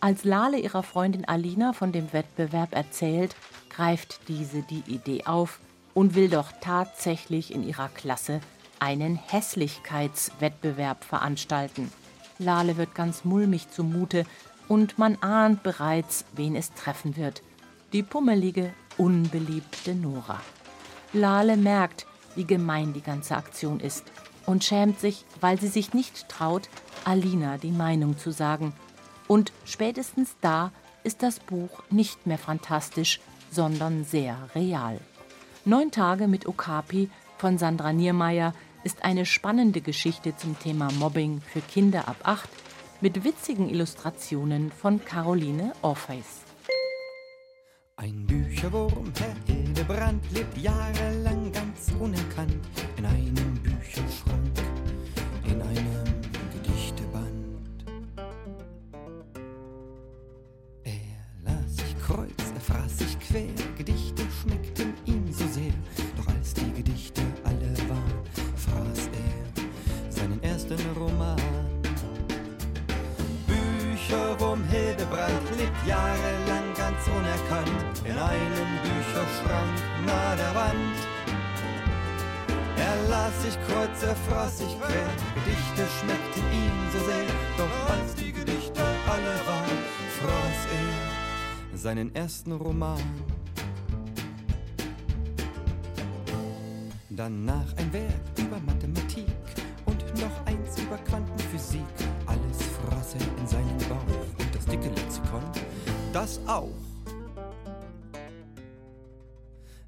[0.00, 3.35] Als Lale ihrer Freundin Alina von dem Wettbewerb erzählt,
[3.68, 5.61] greift diese die Idee auf
[5.92, 8.40] und will doch tatsächlich in ihrer Klasse
[8.79, 11.90] einen Hässlichkeitswettbewerb veranstalten.
[12.38, 14.24] Lale wird ganz mulmig zumute
[14.68, 17.42] und man ahnt bereits, wen es treffen wird.
[17.92, 20.40] Die pummelige, unbeliebte Nora.
[21.12, 24.05] Lale merkt, wie gemein die ganze Aktion ist
[24.47, 26.69] und schämt sich, weil sie sich nicht traut,
[27.05, 28.73] Alina die Meinung zu sagen.
[29.27, 35.01] Und spätestens da ist das Buch nicht mehr fantastisch, sondern sehr real.
[35.65, 38.55] Neun Tage mit Okapi von Sandra Niermeier
[38.85, 42.51] ist eine spannende Geschichte zum Thema Mobbing für Kinder ab acht
[43.01, 46.43] mit witzigen Illustrationen von Caroline Orpheus.
[47.97, 49.13] Ein Bücherwurm,
[49.47, 52.61] Hildebrand, lebt jahrelang ganz unerkannt
[52.97, 53.54] in einem
[53.95, 54.59] Bücherschrank,
[55.45, 56.05] in einem
[56.53, 57.31] Gedichteband.
[60.83, 65.73] Er las sich kreuz, er fraß sich quer, Gedichte schmeckten ihm so sehr,
[66.17, 68.21] doch als die Gedichte alle waren,
[68.57, 71.41] fraß er seinen ersten Roman.
[73.47, 81.04] Bücherwurm Hildebrand lebt jahrelang ganz unerkannt in einem Bücherschrank nahe der Wand.
[83.09, 87.27] Las sich kreuz, er fraß sich quer, Gedichte schmeckten ihm so sehr,
[87.59, 89.79] doch als die Gedichte alle waren,
[90.21, 93.03] fraß er seinen ersten Roman.
[97.11, 99.27] Danach ein Werk über Mathematik
[99.85, 101.81] und noch eins über Quantenphysik.
[102.27, 105.43] Alles fraß er in seinen Bauch und das dicke Lexikon,
[106.12, 106.71] das auch.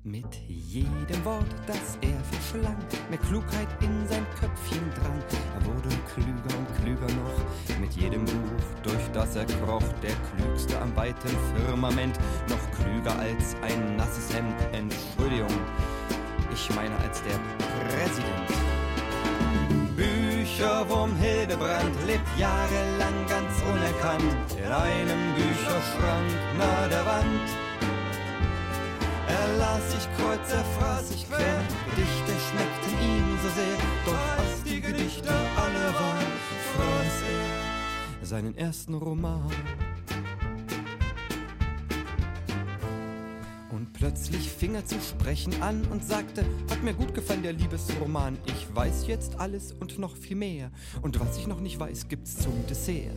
[0.05, 0.33] Mit
[0.81, 2.77] jedem Wort, das er verschlang,
[3.09, 5.23] mehr Klugheit in sein Köpfchen drang.
[5.55, 10.81] Er wurde klüger und klüger noch, mit jedem Buch, durch das er kroch, der klügste
[10.81, 14.57] am weiten Firmament, noch klüger als ein nasses Hemd.
[14.73, 15.61] Entschuldigung,
[16.53, 17.39] ich meine als der
[17.89, 18.77] Präsident.
[19.97, 27.66] Bücherwurm Hildebrand lebt jahrelang ganz unerkannt in einem Bücherschrank nahe der Wand.
[29.29, 34.63] Er las sich kreuz, er fraß sich quer, Gedichte schmeckten ihm so sehr, doch als
[34.65, 36.33] die Gedichte alle waren,
[36.75, 37.23] fraß
[38.21, 39.51] er seinen ersten Roman.
[43.71, 48.39] Und plötzlich fing er zu sprechen an und sagte, hat mir gut gefallen der Liebesroman,
[48.47, 50.71] ich weiß jetzt alles und noch viel mehr,
[51.03, 53.17] und was ich noch nicht weiß, gibt's zum Dessert.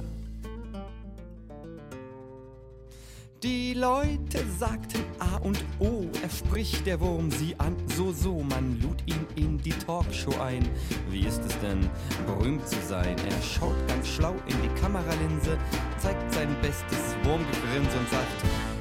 [3.43, 8.81] Die Leute sagten A und O, er spricht der Wurm sie an, so so, man
[8.81, 10.67] lud ihn in die Talkshow ein.
[11.09, 11.89] Wie ist es denn,
[12.25, 13.15] berühmt zu sein?
[13.17, 15.57] Er schaut ganz schlau in die Kameralinse,
[15.99, 18.27] zeigt sein bestes Wurmgegrinse und sagt,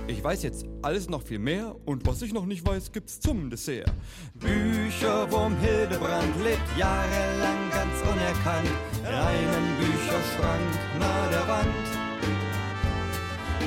[0.08, 3.50] ich weiß jetzt alles noch viel mehr und was ich noch nicht weiß, gibt's zum
[3.50, 3.92] Dessert.
[4.34, 8.68] Bücherwurm Hildebrand lebt jahrelang ganz unerkannt
[9.02, 11.97] in einem Bücherschrank nahe der Wand.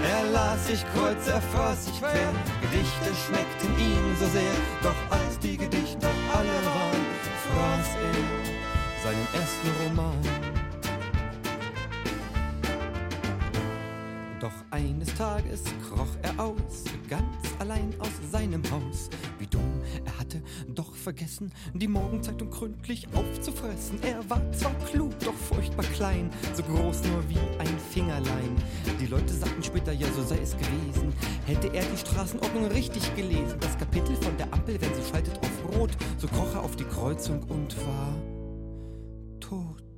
[0.03, 5.37] Er las sich kreuz, er fraß sich quer, Gedichte schmeckten ihm so sehr, doch als
[5.39, 7.05] die Gedichte alle waren,
[7.47, 10.50] fraß er seinen ersten Roman.
[15.21, 17.21] Tages kroch er aus, ganz
[17.59, 19.07] allein aus seinem Haus.
[19.37, 24.01] Wie dumm, Er hatte doch vergessen, die Morgenzeitung gründlich aufzufressen.
[24.01, 28.55] Er war zwar klug, doch furchtbar klein, so groß nur wie ein Fingerlein.
[28.99, 31.13] Die Leute sagten später, ja, so sei es gewesen.
[31.45, 35.77] Hätte er die Straßenordnung richtig gelesen, das Kapitel von der Ampel, wenn sie schaltet auf
[35.77, 38.15] Rot, so kroch er auf die Kreuzung und war
[39.39, 39.90] tot.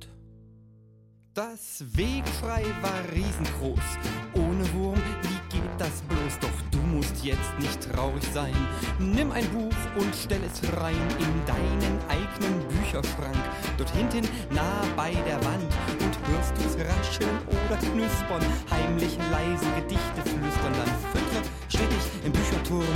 [1.34, 3.98] Das Wegfrei war riesengroß,
[4.34, 6.38] ohne Wurm, wie geht das bloß?
[6.40, 8.54] Doch du musst jetzt nicht traurig sein.
[9.00, 13.36] Nimm ein Buch und stell es rein in deinen eigenen Bücherschrank.
[13.76, 15.72] Dort hinten, nah bei der Wand.
[15.98, 20.72] Und hörst du's rascheln oder knuspern, heimlich leise Gedichte flüstern.
[20.72, 22.86] Dann füttere stetig im Bücherturm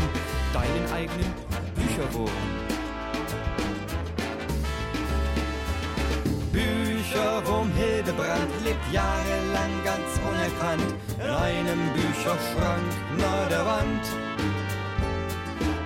[0.53, 1.35] deinen eigenen
[1.75, 2.31] Bücherwurm.
[7.09, 12.85] Bücherwurm Hildebrand lebt jahrelang ganz unerkannt in einem Bücherschrank
[13.17, 14.05] nahe der Wand.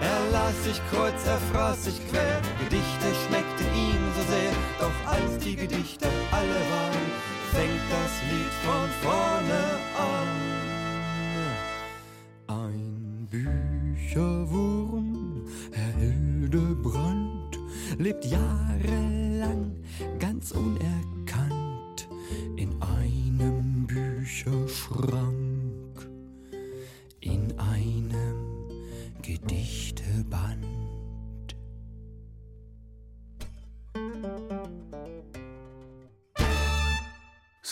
[0.01, 5.39] Er las sich kreuz, er fraß sich quer, Gedichte schmeckten ihm so sehr, doch als
[5.39, 7.13] die Gedichte alle waren,
[7.53, 9.63] fängt das Lied von vorne
[9.97, 10.29] an.
[12.49, 13.29] Ein
[14.01, 17.61] Bücherwurm, Herr Hildebrand,
[17.99, 19.77] lebt jahrelang
[20.19, 20.82] ganz unerkannt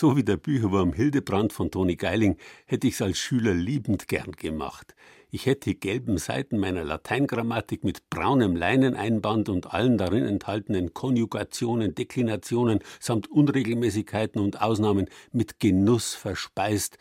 [0.01, 4.95] So wie der Bücherwurm Hildebrand von Toni Geiling hätte ich's als Schüler liebend gern gemacht.
[5.31, 11.95] Ich hätte die gelben Seiten meiner Lateingrammatik mit braunem Leineneinband und allen darin enthaltenen Konjugationen,
[11.95, 16.97] Deklinationen samt Unregelmäßigkeiten und Ausnahmen mit Genuss verspeist,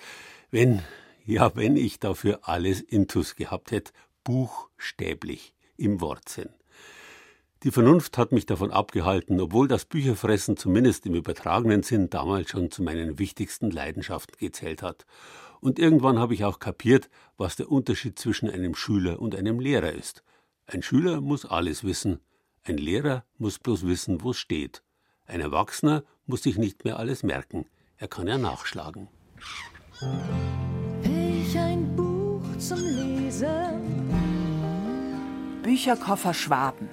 [0.52, 0.82] wenn,
[1.26, 3.94] ja, wenn ich dafür alles intus gehabt hätte,
[4.26, 6.50] buchstäblich im Wortsinn.
[7.64, 12.72] Die Vernunft hat mich davon abgehalten, obwohl das Bücherfressen zumindest im übertragenen Sinn damals schon
[12.72, 15.06] zu meinen wichtigsten Leidenschaften gezählt hat.
[15.60, 19.92] Und irgendwann habe ich auch kapiert, was der Unterschied zwischen einem Schüler und einem Lehrer
[19.92, 20.24] ist.
[20.68, 22.22] Ein Schüler muss alles wissen,
[22.64, 24.82] ein Lehrer muss bloß wissen, wo es steht.
[25.26, 27.66] Ein Erwachsener muss sich nicht mehr alles merken,
[27.98, 29.10] er kann ja nachschlagen.
[31.04, 34.00] Ich ein Buch zum Lesen.
[35.62, 36.88] Bücherkoffer Schwaben.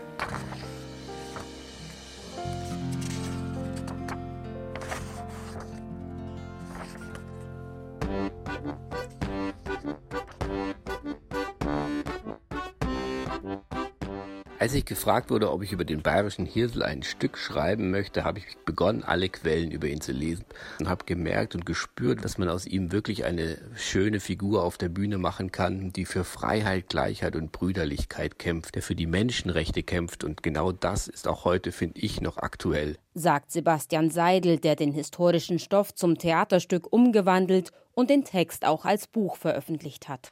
[14.66, 18.40] Als ich gefragt wurde, ob ich über den bayerischen Hirsel ein Stück schreiben möchte, habe
[18.40, 20.44] ich begonnen, alle Quellen über ihn zu lesen
[20.80, 24.88] und habe gemerkt und gespürt, dass man aus ihm wirklich eine schöne Figur auf der
[24.88, 30.24] Bühne machen kann, die für Freiheit, Gleichheit und Brüderlichkeit kämpft, der für die Menschenrechte kämpft
[30.24, 32.96] und genau das ist auch heute, finde ich, noch aktuell.
[33.14, 39.06] sagt Sebastian Seidel, der den historischen Stoff zum Theaterstück umgewandelt und den Text auch als
[39.06, 40.28] Buch veröffentlicht hat.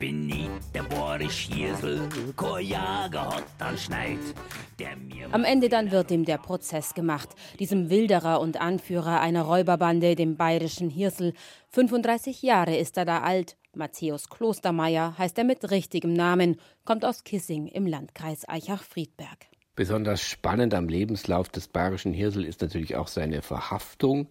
[5.33, 10.37] Am Ende dann wird ihm der Prozess gemacht, diesem Wilderer und Anführer einer Räuberbande, dem
[10.37, 11.33] bayerischen Hirsel.
[11.70, 13.57] 35 Jahre ist er da alt.
[13.74, 19.46] Matthäus Klostermeier heißt er mit richtigem Namen, kommt aus Kissing im Landkreis Eichach-Friedberg.
[19.74, 24.29] Besonders spannend am Lebenslauf des bayerischen Hirsel ist natürlich auch seine Verhaftung.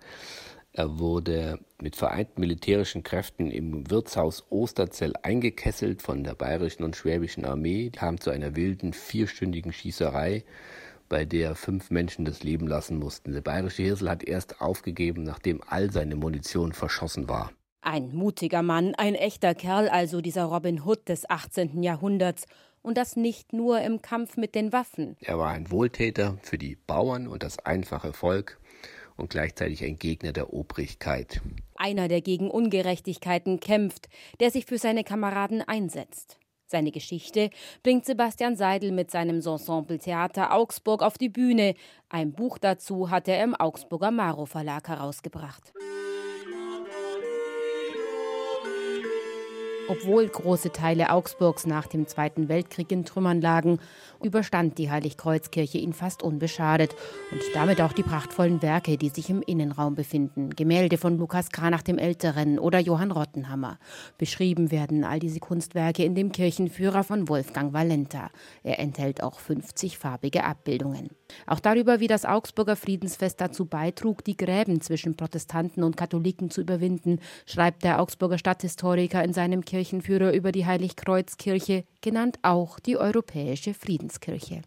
[0.76, 7.46] Er wurde mit vereinten militärischen Kräften im Wirtshaus Osterzell eingekesselt von der bayerischen und schwäbischen
[7.46, 10.44] Armee, kam zu einer wilden vierstündigen Schießerei,
[11.10, 13.34] bei der fünf Menschen das Leben lassen mussten.
[13.34, 17.52] Der bayerische Hirsel hat erst aufgegeben, nachdem all seine Munition verschossen war.
[17.82, 21.84] Ein mutiger Mann, ein echter Kerl also dieser Robin Hood des 18.
[21.84, 22.48] Jahrhunderts.
[22.82, 25.16] Und das nicht nur im Kampf mit den Waffen.
[25.22, 28.60] Er war ein Wohltäter für die Bauern und das einfache Volk
[29.18, 31.42] und gleichzeitig ein Gegner der Obrigkeit.
[31.76, 36.38] Einer, der gegen Ungerechtigkeiten kämpft, der sich für seine Kameraden einsetzt.
[36.66, 37.52] Seine Geschichte
[37.84, 41.76] bringt Sebastian Seidel mit seinem Ensemble Theater Augsburg auf die Bühne.
[42.10, 45.72] Ein Buch dazu hat er im Augsburger Maro Verlag herausgebracht.
[49.90, 53.80] Obwohl große Teile Augsburgs nach dem Zweiten Weltkrieg in Trümmern lagen,
[54.24, 56.96] überstand die Heiligkreuzkirche ihn fast unbeschadet
[57.32, 60.52] und damit auch die prachtvollen Werke, die sich im Innenraum befinden.
[60.52, 63.78] Gemälde von Lukas Kranach dem Älteren oder Johann Rottenhammer.
[64.18, 68.30] Beschrieben werden all diese Kunstwerke in dem Kirchenführer von Wolfgang Valenta.
[68.64, 71.10] Er enthält auch 50 farbige Abbildungen.
[71.46, 76.62] Auch darüber, wie das Augsburger Friedensfest dazu beitrug, die Gräben zwischen Protestanten und Katholiken zu
[76.62, 83.74] überwinden, schreibt der Augsburger Stadthistoriker in seinem Kirchenführer über die Heiligkreuzkirche, genannt auch die Europäische
[83.74, 84.62] Friedenskirche.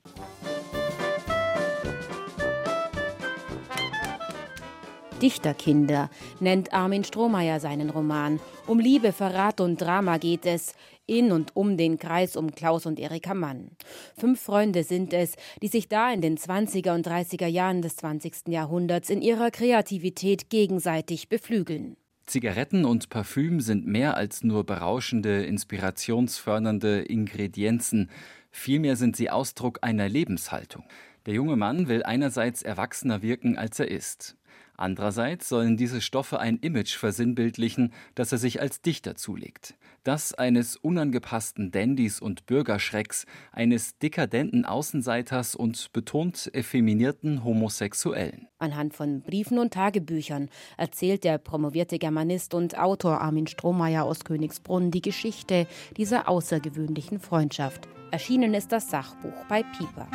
[5.22, 8.40] Dichterkinder nennt Armin Strohmeier seinen Roman.
[8.66, 10.74] Um Liebe, Verrat und Drama geht es
[11.06, 13.70] in und um den Kreis um Klaus und Erika Mann.
[14.18, 18.48] Fünf Freunde sind es, die sich da in den 20er und 30er Jahren des 20.
[18.48, 21.96] Jahrhunderts in ihrer Kreativität gegenseitig beflügeln.
[22.26, 28.10] Zigaretten und Parfüm sind mehr als nur berauschende, inspirationsfördernde Ingredienzen.
[28.50, 30.84] Vielmehr sind sie Ausdruck einer Lebenshaltung.
[31.26, 34.36] Der junge Mann will einerseits erwachsener wirken, als er ist.
[34.76, 39.74] Andererseits sollen diese Stoffe ein Image versinnbildlichen, das er sich als Dichter zulegt.
[40.04, 48.46] Das eines unangepassten Dandys und Bürgerschrecks, eines dekadenten Außenseiters und betont effeminierten Homosexuellen.
[48.58, 54.90] Anhand von Briefen und Tagebüchern erzählt der promovierte Germanist und Autor Armin Strohmeier aus Königsbrunn
[54.90, 55.66] die Geschichte
[55.96, 57.88] dieser außergewöhnlichen Freundschaft.
[58.12, 60.08] Erschienen ist das Sachbuch bei Pieper.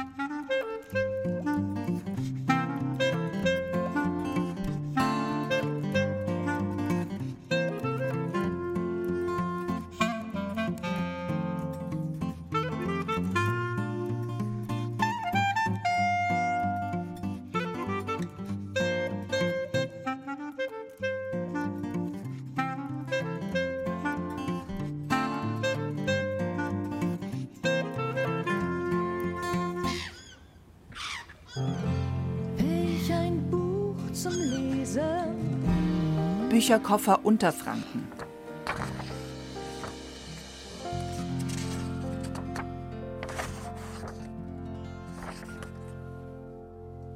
[36.72, 38.08] Bücherkoffer Unterfranken.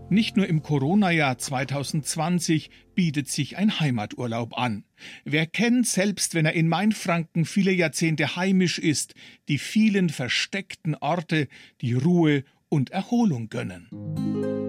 [0.09, 4.83] Nicht nur im Corona-Jahr 2020 bietet sich ein Heimaturlaub an.
[5.23, 9.13] Wer kennt, selbst wenn er in Mainfranken viele Jahrzehnte heimisch ist,
[9.47, 11.47] die vielen versteckten Orte,
[11.79, 14.64] die Ruhe und Erholung gönnen.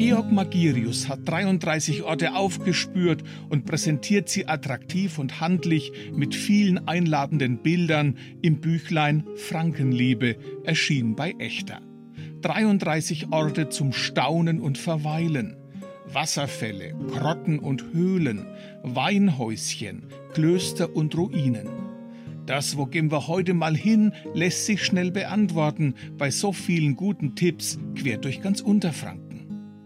[0.00, 7.58] Georg Magirius hat 33 Orte aufgespürt und präsentiert sie attraktiv und handlich mit vielen einladenden
[7.58, 11.82] Bildern im Büchlein Frankenliebe, erschienen bei Echter.
[12.40, 15.58] 33 Orte zum Staunen und Verweilen.
[16.10, 18.46] Wasserfälle, Grotten und Höhlen,
[18.82, 21.68] Weinhäuschen, Klöster und Ruinen.
[22.46, 27.34] Das, wo gehen wir heute mal hin, lässt sich schnell beantworten bei so vielen guten
[27.34, 29.29] Tipps quer durch ganz Unterfranken.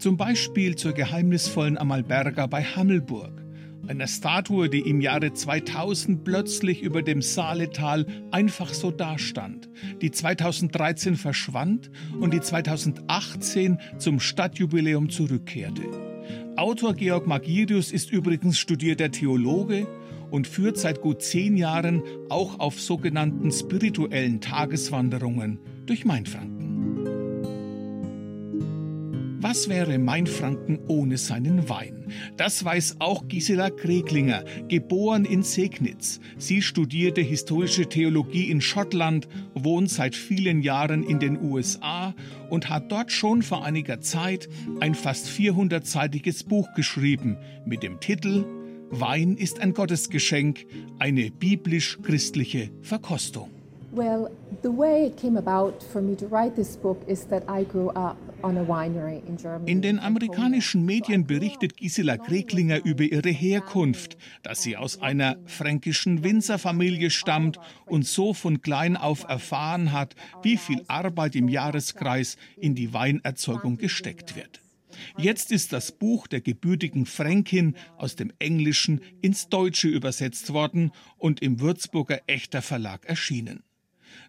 [0.05, 3.43] Zum Beispiel zur geheimnisvollen Amalberga bei Hammelburg,
[3.87, 9.67] einer Statue, die im Jahre 2000 plötzlich über dem Saaletal einfach so dastand,
[10.03, 11.89] die 2013 verschwand
[12.19, 15.81] und die 2018 zum Stadtjubiläum zurückkehrte.
[16.55, 19.87] Autor Georg Magirius ist übrigens studierter Theologe
[20.29, 26.54] und führt seit gut zehn Jahren auch auf sogenannten spirituellen Tageswanderungen durch Mainfranken.
[29.47, 32.11] Was wäre Mainfranken ohne seinen Wein?
[32.35, 36.19] Das weiß auch Gisela Kreglinger, geboren in Segnitz.
[36.39, 42.15] Sie studierte historische Theologie in Schottland, wohnt seit vielen Jahren in den USA
[42.49, 47.37] und hat dort schon vor einiger Zeit ein fast 400-seitiges Buch geschrieben
[47.67, 48.45] mit dem Titel
[48.89, 50.65] Wein ist ein Gottesgeschenk,
[50.97, 53.51] eine biblisch-christliche Verkostung.
[53.91, 54.31] Well,
[54.63, 57.89] the way it came about for me to write this book is that I grew
[57.91, 58.17] up
[59.65, 66.23] in den amerikanischen Medien berichtet Gisela Kreglinger über ihre Herkunft, dass sie aus einer fränkischen
[66.23, 72.75] Winzerfamilie stammt und so von klein auf erfahren hat, wie viel Arbeit im Jahreskreis in
[72.75, 74.61] die Weinerzeugung gesteckt wird.
[75.17, 81.41] Jetzt ist das Buch der gebürtigen Fränkin aus dem Englischen ins Deutsche übersetzt worden und
[81.41, 83.63] im Würzburger Echter Verlag erschienen.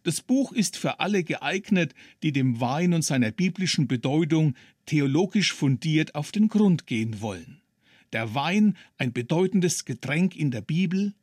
[0.03, 4.55] Das Buch ist für alle geeignet, die dem Wein und seiner biblischen Bedeutung
[4.87, 7.61] theologisch fundiert auf den Grund gehen wollen.
[8.13, 11.15] Der Wein ein bedeutendes Getränk in der Bibel,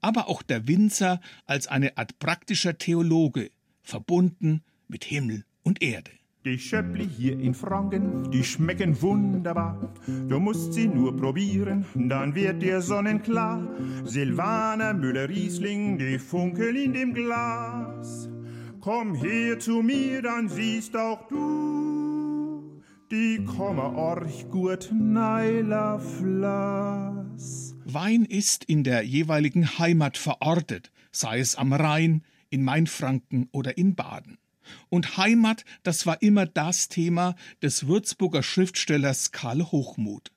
[0.00, 3.50] aber auch der Winzer als eine Art praktischer Theologe,
[3.82, 6.10] verbunden mit Himmel und Erde.
[6.44, 9.92] Die Schöppli hier in Franken, die schmecken wunderbar.
[10.06, 13.60] Du musst sie nur probieren, dann wird dir sonnenklar.
[14.04, 17.77] Silvaner, Müller, Riesling, die funkeln in dem Glas.
[18.80, 22.80] Komm her zu mir, dann siehst auch du,
[23.10, 24.90] die komme orch gut
[26.20, 27.74] Flas.
[27.84, 33.94] Wein ist in der jeweiligen Heimat verortet, sei es am Rhein, in Mainfranken oder in
[33.94, 34.38] Baden.
[34.88, 40.30] Und Heimat, das war immer das Thema des Würzburger Schriftstellers Karl Hochmuth.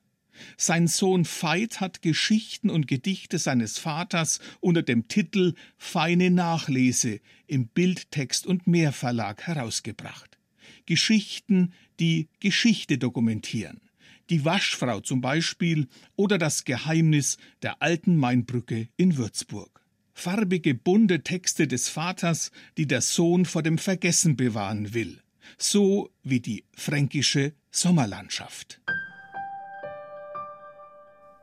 [0.56, 7.20] Sein Sohn Veit hat Geschichten und Gedichte seines Vaters unter dem Titel Feine Nachlese
[7.52, 10.38] im Bildtext und Mehrverlag herausgebracht.
[10.86, 13.82] Geschichten, die Geschichte dokumentieren.
[14.30, 15.86] Die Waschfrau zum Beispiel
[16.16, 19.84] oder das Geheimnis der alten Mainbrücke in Würzburg.
[20.14, 25.20] Farbige, bunte Texte des Vaters, die der Sohn vor dem Vergessen bewahren will.
[25.58, 28.80] So wie die fränkische Sommerlandschaft.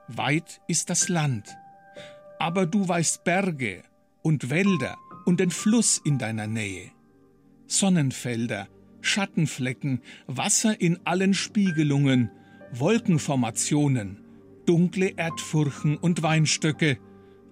[0.08, 1.56] Weit ist das Land,
[2.40, 3.84] aber du weißt Berge
[4.24, 4.98] und Wälder
[5.30, 6.90] und den Fluss in deiner Nähe.
[7.68, 8.68] Sonnenfelder,
[9.02, 12.32] Schattenflecken, Wasser in allen Spiegelungen,
[12.74, 14.24] Wolkenformationen,
[14.66, 16.98] dunkle Erdfurchen und Weinstöcke,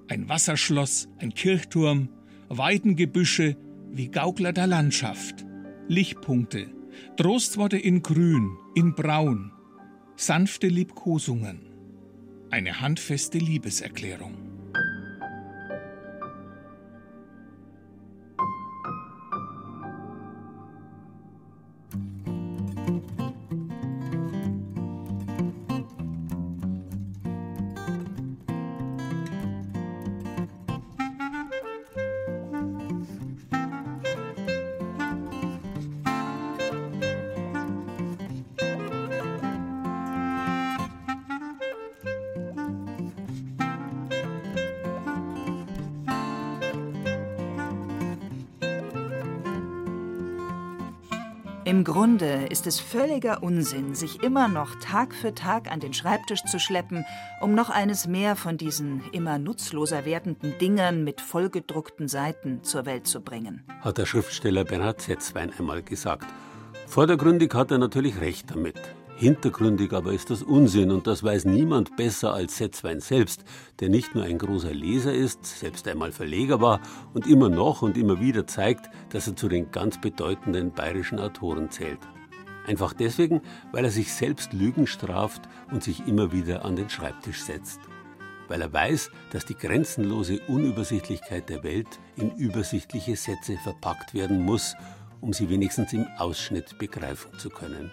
[0.07, 2.09] ein Wasserschloss, ein Kirchturm,
[2.49, 3.57] Weidengebüsche
[3.91, 5.45] wie Gaukler der Landschaft,
[5.87, 6.71] Lichtpunkte,
[7.15, 9.51] Trostworte in Grün, in Braun,
[10.15, 11.59] sanfte Liebkosungen,
[12.49, 14.46] eine handfeste Liebeserklärung.
[51.67, 56.45] Im Grunde ist es völliger Unsinn, sich immer noch Tag für Tag an den Schreibtisch
[56.45, 57.03] zu schleppen,
[57.41, 63.05] um noch eines mehr von diesen immer nutzloser werdenden Dingern mit vollgedruckten Seiten zur Welt
[63.05, 63.65] zu bringen.
[63.81, 66.25] Hat der Schriftsteller Bernhard Setzwein einmal gesagt.
[66.87, 68.79] Vordergründig hat er natürlich recht damit.
[69.19, 73.43] Hintergründig aber ist das Unsinn und das weiß niemand besser als Setzwein selbst,
[73.79, 76.81] der nicht nur ein großer Leser ist, selbst einmal Verleger war
[77.15, 81.71] und immer noch und immer wieder zeigt, dass er zu den ganz bedeutenden bayerischen Autoren
[81.71, 81.97] zählt.
[82.67, 83.41] Einfach deswegen,
[83.71, 87.79] weil er sich selbst Lügen straft und sich immer wieder an den Schreibtisch setzt.
[88.47, 91.87] Weil er weiß, dass die grenzenlose Unübersichtlichkeit der Welt
[92.17, 94.75] in übersichtliche Sätze verpackt werden muss,
[95.21, 97.89] um sie wenigstens im Ausschnitt begreifen zu können.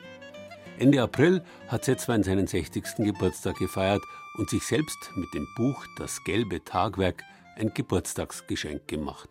[0.78, 2.84] Ende April hat Setzwein seinen 60.
[2.98, 4.02] Geburtstag gefeiert
[4.38, 7.22] und sich selbst mit dem Buch Das gelbe Tagwerk
[7.56, 9.28] ein Geburtstagsgeschenk gemacht.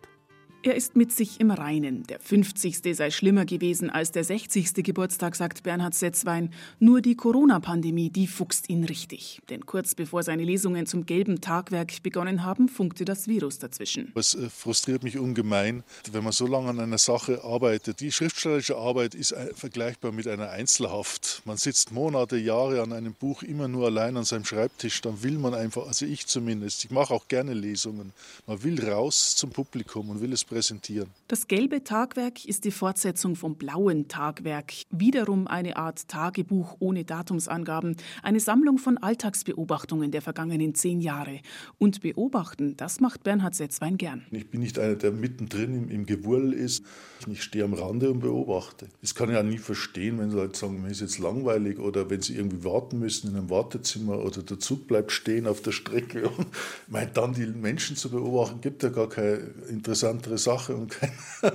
[0.66, 2.04] Er ist mit sich im Reinen.
[2.04, 2.96] Der 50.
[2.96, 4.72] sei schlimmer gewesen als der 60.
[4.82, 6.54] Geburtstag, sagt Bernhard Setzwein.
[6.78, 9.42] Nur die Corona-Pandemie, die fuchst ihn richtig.
[9.50, 14.10] Denn kurz bevor seine Lesungen zum gelben Tagwerk begonnen haben, funkte das Virus dazwischen.
[14.14, 18.00] Es äh, frustriert mich ungemein, wenn man so lange an einer Sache arbeitet.
[18.00, 21.42] Die schriftstellerische Arbeit ist äh, vergleichbar mit einer Einzelhaft.
[21.44, 25.02] Man sitzt Monate, Jahre an einem Buch immer nur allein an seinem Schreibtisch.
[25.02, 28.14] Dann will man einfach, also ich zumindest, ich mache auch gerne Lesungen.
[28.46, 31.08] Man will raus zum Publikum und will es präsentieren.
[31.26, 34.72] Das gelbe Tagwerk ist die Fortsetzung vom blauen Tagwerk.
[34.90, 37.96] Wiederum eine Art Tagebuch ohne Datumsangaben.
[38.22, 41.40] Eine Sammlung von Alltagsbeobachtungen der vergangenen zehn Jahre.
[41.78, 44.26] Und beobachten, das macht Bernhard Setzwein gern.
[44.30, 46.84] Ich bin nicht einer, der mittendrin im, im Gewurl ist.
[47.26, 48.86] Ich stehe am Rande und beobachte.
[49.00, 52.10] Das kann ich auch nie verstehen, wenn sie halt sagen, mir ist jetzt langweilig oder
[52.10, 55.72] wenn sie irgendwie warten müssen in einem Wartezimmer oder der Zug bleibt stehen auf der
[55.72, 56.28] Strecke.
[56.36, 56.46] Und
[56.86, 59.38] mein, dann die Menschen zu beobachten, gibt ja gar keine
[59.68, 61.12] interessantere Sache und kein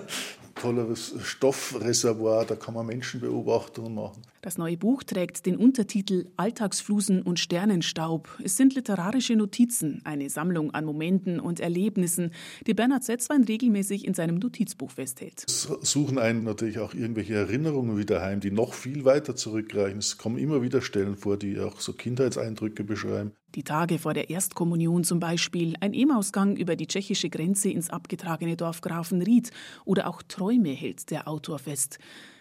[0.56, 4.22] tolles Stoffreservoir, da kann man Menschenbeobachtungen machen.
[4.42, 8.30] Das neue Buch trägt den Untertitel Alltagsflusen und Sternenstaub.
[8.42, 12.32] Es sind literarische Notizen, eine Sammlung an Momenten und Erlebnissen,
[12.66, 15.44] die Bernhard Setzwein regelmäßig in seinem Notizbuch festhält.
[15.46, 20.00] Es suchen einen natürlich auch irgendwelche Erinnerungen wieder heim, die noch viel weiter zurückreichen.
[20.00, 23.34] Es kommen immer wieder Stellen vor, die auch so Kindheitseindrücke beschreiben.
[23.56, 28.56] Die Tage vor der Erstkommunion zum Beispiel, ein Emausgang über die tschechische Grenze ins abgetragene
[28.56, 29.52] Dorf Grafenried
[29.84, 31.98] oder auch Träume hält der Autor fest.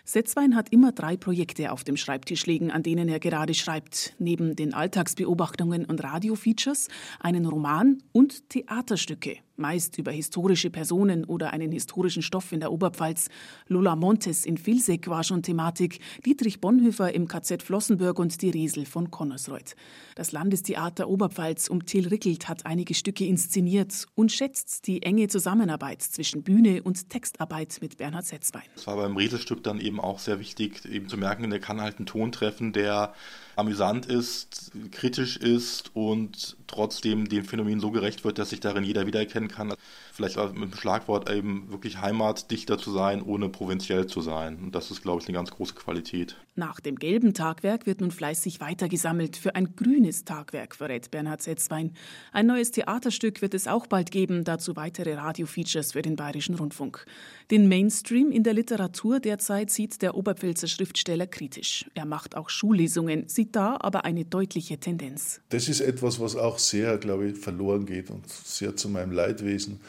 [0.09, 4.15] Setzwein hat immer drei Projekte auf dem Schreibtisch liegen, an denen er gerade schreibt.
[4.19, 6.89] Neben den Alltagsbeobachtungen und Radiofeatures
[7.21, 13.29] einen Roman und Theaterstücke, meist über historische Personen oder einen historischen Stoff in der Oberpfalz.
[13.67, 18.87] Lola Montes in Vilseck war schon Thematik, Dietrich Bonhoeffer im KZ Flossenbürg und die Resel
[18.87, 19.75] von Connersreuth.
[20.15, 26.03] Das Landestheater Oberpfalz um Till Rickelt hat einige Stücke inszeniert und schätzt die enge Zusammenarbeit
[26.03, 28.63] zwischen Bühne und Textarbeit mit Bernhard Setzwein.
[28.75, 31.99] Das war beim Reselstück dann eben auch sehr wichtig, eben zu merken, der kann halt
[31.99, 33.15] einen Ton treffen, der
[33.59, 39.07] amüsant ist, kritisch ist und trotzdem dem Phänomen so gerecht wird, dass sich darin jeder
[39.07, 39.75] wiedererkennen kann.
[40.13, 44.59] Vielleicht mit dem Schlagwort eben wirklich heimatdichter zu sein, ohne provinziell zu sein.
[44.63, 46.37] Und das ist, glaube ich, eine ganz große Qualität.
[46.55, 51.95] Nach dem gelben Tagwerk wird nun fleißig weitergesammelt für ein grünes Tagwerk, verrät Bernhard Setzwein.
[52.33, 57.07] Ein neues Theaterstück wird es auch bald geben, dazu weitere Radiofeatures für den Bayerischen Rundfunk.
[57.51, 61.87] Den Mainstream in der Literatur derzeit sieht der Oberpfälzer Schriftsteller kritisch.
[61.95, 65.41] Er macht auch Schullesungen, sieht da aber eine deutliche Tendenz.
[65.49, 69.81] Das ist etwas, was auch sehr, glaube ich, verloren geht und sehr zu meinem Leidwesen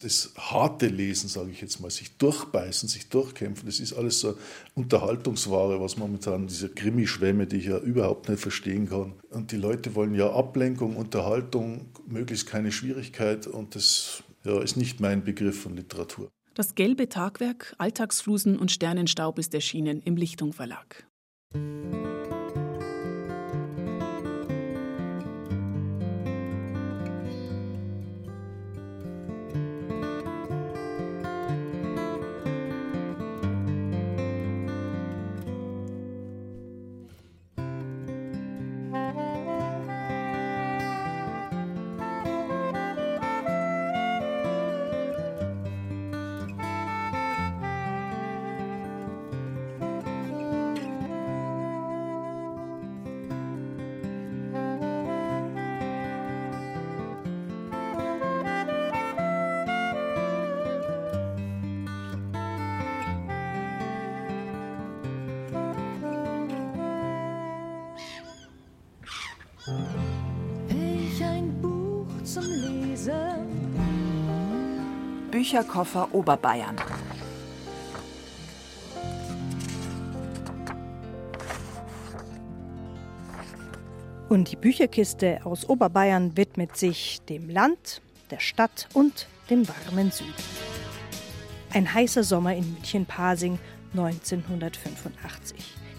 [0.00, 4.38] das harte Lesen, sage ich jetzt mal, sich durchbeißen, sich durchkämpfen, das ist alles so
[4.74, 9.14] Unterhaltungsware, was momentan, diese Krimi-Schwämme, die ich ja überhaupt nicht verstehen kann.
[9.30, 15.00] Und die Leute wollen ja Ablenkung, Unterhaltung, möglichst keine Schwierigkeit und das ja, ist nicht
[15.00, 16.30] mein Begriff von Literatur.
[16.58, 21.06] Das gelbe Tagwerk, Alltagsflusen und Sternenstaub ist erschienen im Lichtung Verlag.
[75.38, 76.74] Bücherkoffer Oberbayern.
[84.28, 90.34] Und die Bücherkiste aus Oberbayern widmet sich dem Land, der Stadt und dem warmen Süden.
[91.72, 93.60] Ein heißer Sommer in München-Pasing
[93.92, 95.54] 1985.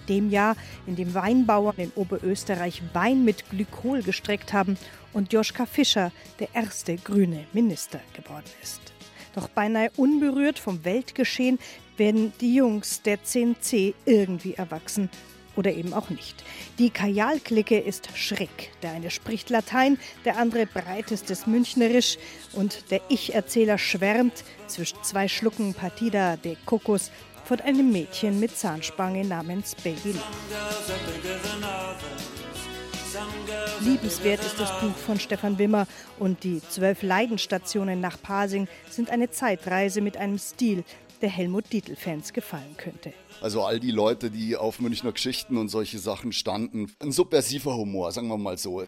[0.09, 4.77] Dem Jahr, in dem Weinbauern in Oberösterreich Wein mit Glykol gestreckt haben
[5.13, 8.98] und Joschka Fischer der erste grüne Minister geworden ist.
[9.35, 11.59] Doch beinahe unberührt vom Weltgeschehen
[11.97, 15.09] werden die Jungs der 10C irgendwie erwachsen
[15.55, 16.43] oder eben auch nicht.
[16.79, 18.71] Die Kajal-Clique ist schräg.
[18.81, 22.17] Der eine spricht Latein, der andere breitestes Münchnerisch
[22.53, 27.11] und der Ich-Erzähler schwärmt zwischen zwei Schlucken Partida de Kokos
[27.43, 30.15] von einem Mädchen mit Zahnspange namens Baby.
[33.81, 35.87] Liebenswert ist das Buch von Stefan Wimmer
[36.19, 40.83] und die zwölf Leidenstationen nach Pasing sind eine Zeitreise mit einem Stil,
[41.21, 43.13] der Helmut Dietl-Fans gefallen könnte.
[43.41, 46.91] Also all die Leute, die auf Münchner Geschichten und solche Sachen standen.
[46.99, 48.83] Ein subversiver Humor, sagen wir mal so.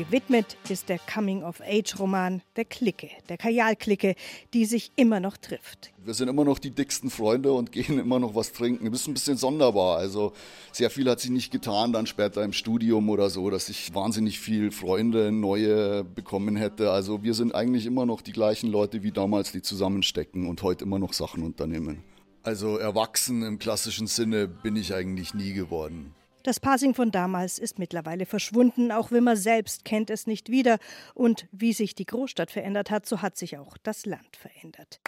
[0.00, 4.14] Gewidmet ist der Coming-of-Age-Roman der Clique, der Kajal-Clique,
[4.54, 5.92] die sich immer noch trifft.
[6.02, 8.90] Wir sind immer noch die dicksten Freunde und gehen immer noch was trinken.
[8.90, 9.98] Das ist ein bisschen sonderbar.
[9.98, 10.32] Also
[10.72, 14.40] sehr viel hat sich nicht getan dann später im Studium oder so, dass ich wahnsinnig
[14.40, 16.92] viel Freunde, neue bekommen hätte.
[16.92, 20.86] Also wir sind eigentlich immer noch die gleichen Leute wie damals, die zusammenstecken und heute
[20.86, 22.02] immer noch Sachen unternehmen.
[22.42, 26.14] Also erwachsen im klassischen Sinne bin ich eigentlich nie geworden.
[26.42, 30.78] Das Passing von damals ist mittlerweile verschwunden, auch Wimmer selbst kennt es nicht wieder.
[31.14, 35.00] Und wie sich die Großstadt verändert hat, so hat sich auch das Land verändert.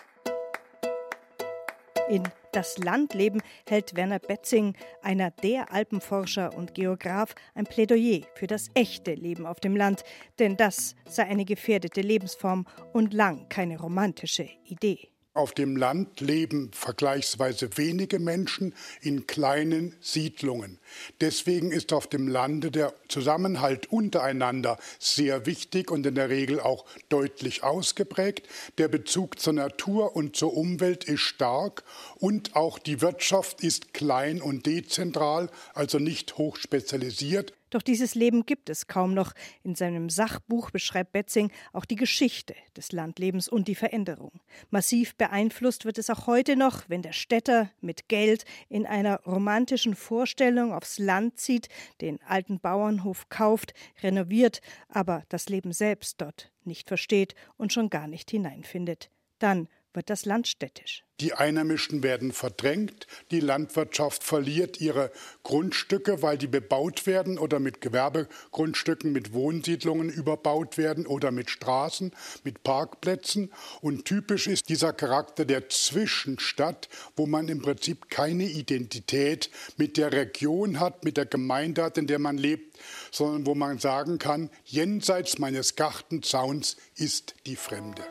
[2.10, 8.68] In Das Landleben hält Werner Betzing, einer der Alpenforscher und Geograf, ein Plädoyer für das
[8.74, 10.04] echte Leben auf dem Land,
[10.38, 15.11] denn das sei eine gefährdete Lebensform und lang keine romantische Idee.
[15.34, 20.78] Auf dem Land leben vergleichsweise wenige Menschen in kleinen Siedlungen.
[21.22, 26.84] Deswegen ist auf dem Lande der Zusammenhalt untereinander sehr wichtig und in der Regel auch
[27.08, 28.46] deutlich ausgeprägt.
[28.76, 31.82] Der Bezug zur Natur und zur Umwelt ist stark
[32.16, 37.54] und auch die Wirtschaft ist klein und dezentral, also nicht hochspezialisiert.
[37.72, 39.32] Doch dieses Leben gibt es kaum noch.
[39.64, 44.40] In seinem Sachbuch beschreibt Betzing auch die Geschichte des Landlebens und die Veränderung.
[44.68, 49.94] Massiv beeinflusst wird es auch heute noch, wenn der Städter mit Geld in einer romantischen
[49.94, 51.70] Vorstellung aufs Land zieht,
[52.02, 58.06] den alten Bauernhof kauft, renoviert, aber das Leben selbst dort nicht versteht und schon gar
[58.06, 59.08] nicht hineinfindet.
[59.38, 61.04] Dann wird das Land städtisch.
[61.20, 65.12] Die Einheimischen werden verdrängt, die Landwirtschaft verliert ihre
[65.44, 72.12] Grundstücke, weil die bebaut werden oder mit Gewerbegrundstücken, mit Wohnsiedlungen überbaut werden oder mit Straßen,
[72.42, 73.52] mit Parkplätzen.
[73.80, 80.12] Und typisch ist dieser Charakter der Zwischenstadt, wo man im Prinzip keine Identität mit der
[80.12, 82.78] Region hat, mit der Gemeinde hat, in der man lebt,
[83.12, 88.02] sondern wo man sagen kann, jenseits meines Gartenzauns ist die Fremde.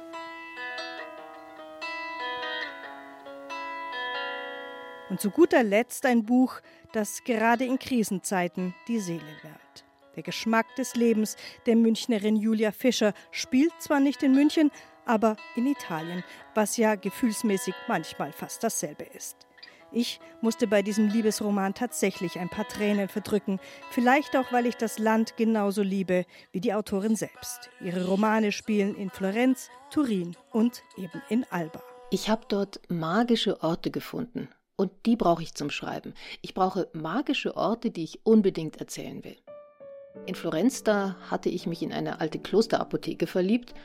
[5.12, 6.62] Und zu guter Letzt ein Buch,
[6.94, 9.84] das gerade in Krisenzeiten die Seele wärmt.
[10.16, 11.36] Der Geschmack des Lebens
[11.66, 14.72] der Münchnerin Julia Fischer spielt zwar nicht in München,
[15.06, 16.24] aber in Italien,
[16.56, 19.36] was ja gefühlsmäßig manchmal fast dasselbe ist.
[19.92, 23.60] Ich musste bei diesem Liebesroman tatsächlich ein paar Tränen verdrücken,
[23.90, 27.70] vielleicht auch, weil ich das Land genauso liebe wie die Autorin selbst.
[27.82, 31.84] Ihre Romane spielen in Florenz, Turin und eben in Alba.
[32.12, 34.48] Ich habe dort magische Orte gefunden
[34.82, 36.16] und die brauche ich zum Schreiben.
[36.42, 39.38] Ich brauche magische Orte, die ich unbedingt erzählen will.
[40.26, 43.76] In Florenz, da hatte ich mich in eine alte Klosterapotheke verliebt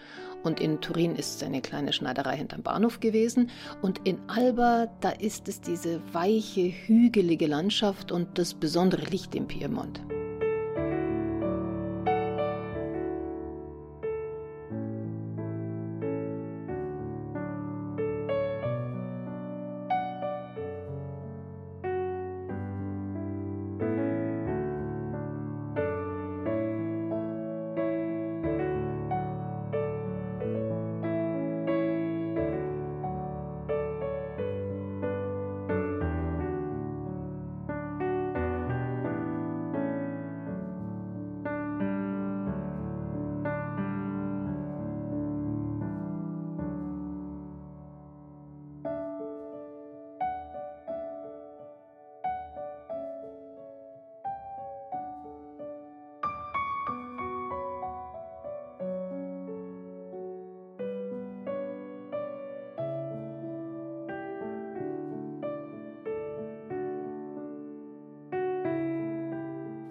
[0.43, 3.51] und in Turin ist es eine kleine Schneiderei hinterm Bahnhof gewesen
[3.83, 9.47] und in Alba, da ist es diese weiche, hügelige Landschaft und das besondere Licht im
[9.47, 10.01] Piemont.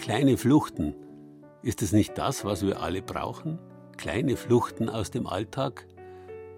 [0.05, 0.93] Kleine Fluchten.
[1.63, 3.57] Ist es nicht das, was wir alle brauchen?
[3.97, 5.87] Kleine Fluchten aus dem Alltag?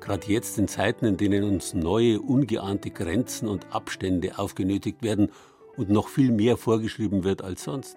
[0.02, 5.32] Gerade jetzt in Zeiten, in denen uns neue, ungeahnte Grenzen und Abstände aufgenötigt werden
[5.78, 7.96] und noch viel mehr vorgeschrieben wird als sonst.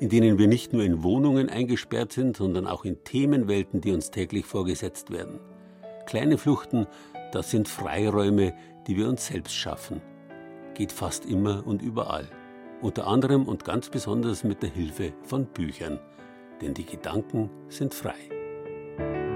[0.00, 4.10] In denen wir nicht nur in Wohnungen eingesperrt sind, sondern auch in Themenwelten, die uns
[4.10, 5.38] täglich vorgesetzt werden.
[6.06, 6.86] Kleine Fluchten,
[7.30, 8.54] das sind Freiräume,
[8.86, 10.00] die wir uns selbst schaffen.
[10.72, 12.30] Geht fast immer und überall
[12.82, 16.00] unter anderem und ganz besonders mit der Hilfe von Büchern,
[16.60, 19.31] denn die Gedanken sind frei.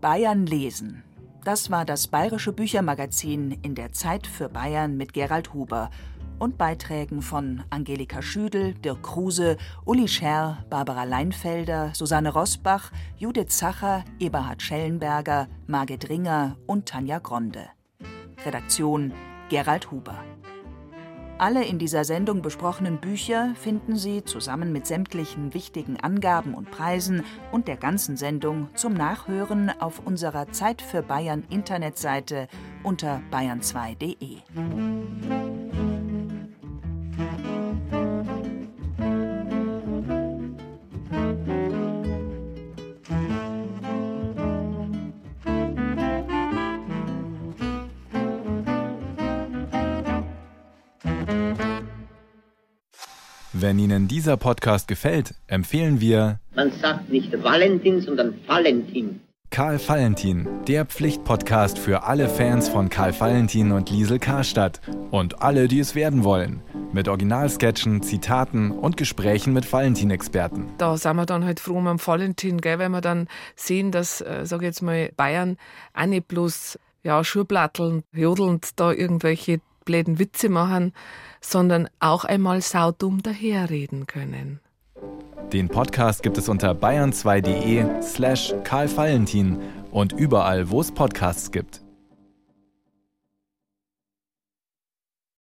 [0.00, 1.02] Bayern lesen.
[1.44, 5.90] Das war das bayerische Büchermagazin in der Zeit für Bayern mit Gerald Huber
[6.38, 14.04] und Beiträgen von Angelika Schüdel, Dirk Kruse, Uli Scherr, Barbara Leinfelder, Susanne Rosbach, Judith Zacher,
[14.18, 17.66] Eberhard Schellenberger, Margit Ringer und Tanja Gronde.
[18.44, 19.12] Redaktion
[19.48, 20.22] Gerald Huber.
[21.38, 27.24] Alle in dieser Sendung besprochenen Bücher finden Sie zusammen mit sämtlichen wichtigen Angaben und Preisen
[27.52, 32.48] und der ganzen Sendung zum Nachhören auf unserer Zeit für Bayern Internetseite
[32.82, 34.38] unter bayern2.de.
[53.66, 59.18] Wenn Ihnen dieser Podcast gefällt, empfehlen wir Man sagt nicht Valentin, sondern Valentin.
[59.50, 65.66] Karl Valentin, der Pflichtpodcast für alle Fans von Karl Valentin und Liesel Karstadt und alle,
[65.66, 66.62] die es werden wollen.
[66.92, 70.68] Mit Originalsketchen, Zitaten und Gesprächen mit Valentin-Experten.
[70.78, 74.42] Da sind wir dann halt froh um Valentin, gell, weil wir dann sehen, dass, äh,
[74.44, 75.56] sag ich jetzt mal, Bayern
[75.92, 80.92] auch nicht bloß ja, Schurplatteln, jodelnd da irgendwelche bläden Witze machen,
[81.50, 84.60] sondern auch einmal saudumm daherreden können.
[85.52, 89.58] Den Podcast gibt es unter bayern2.de slash Karl Valentin
[89.92, 91.85] und überall, wo es Podcasts gibt.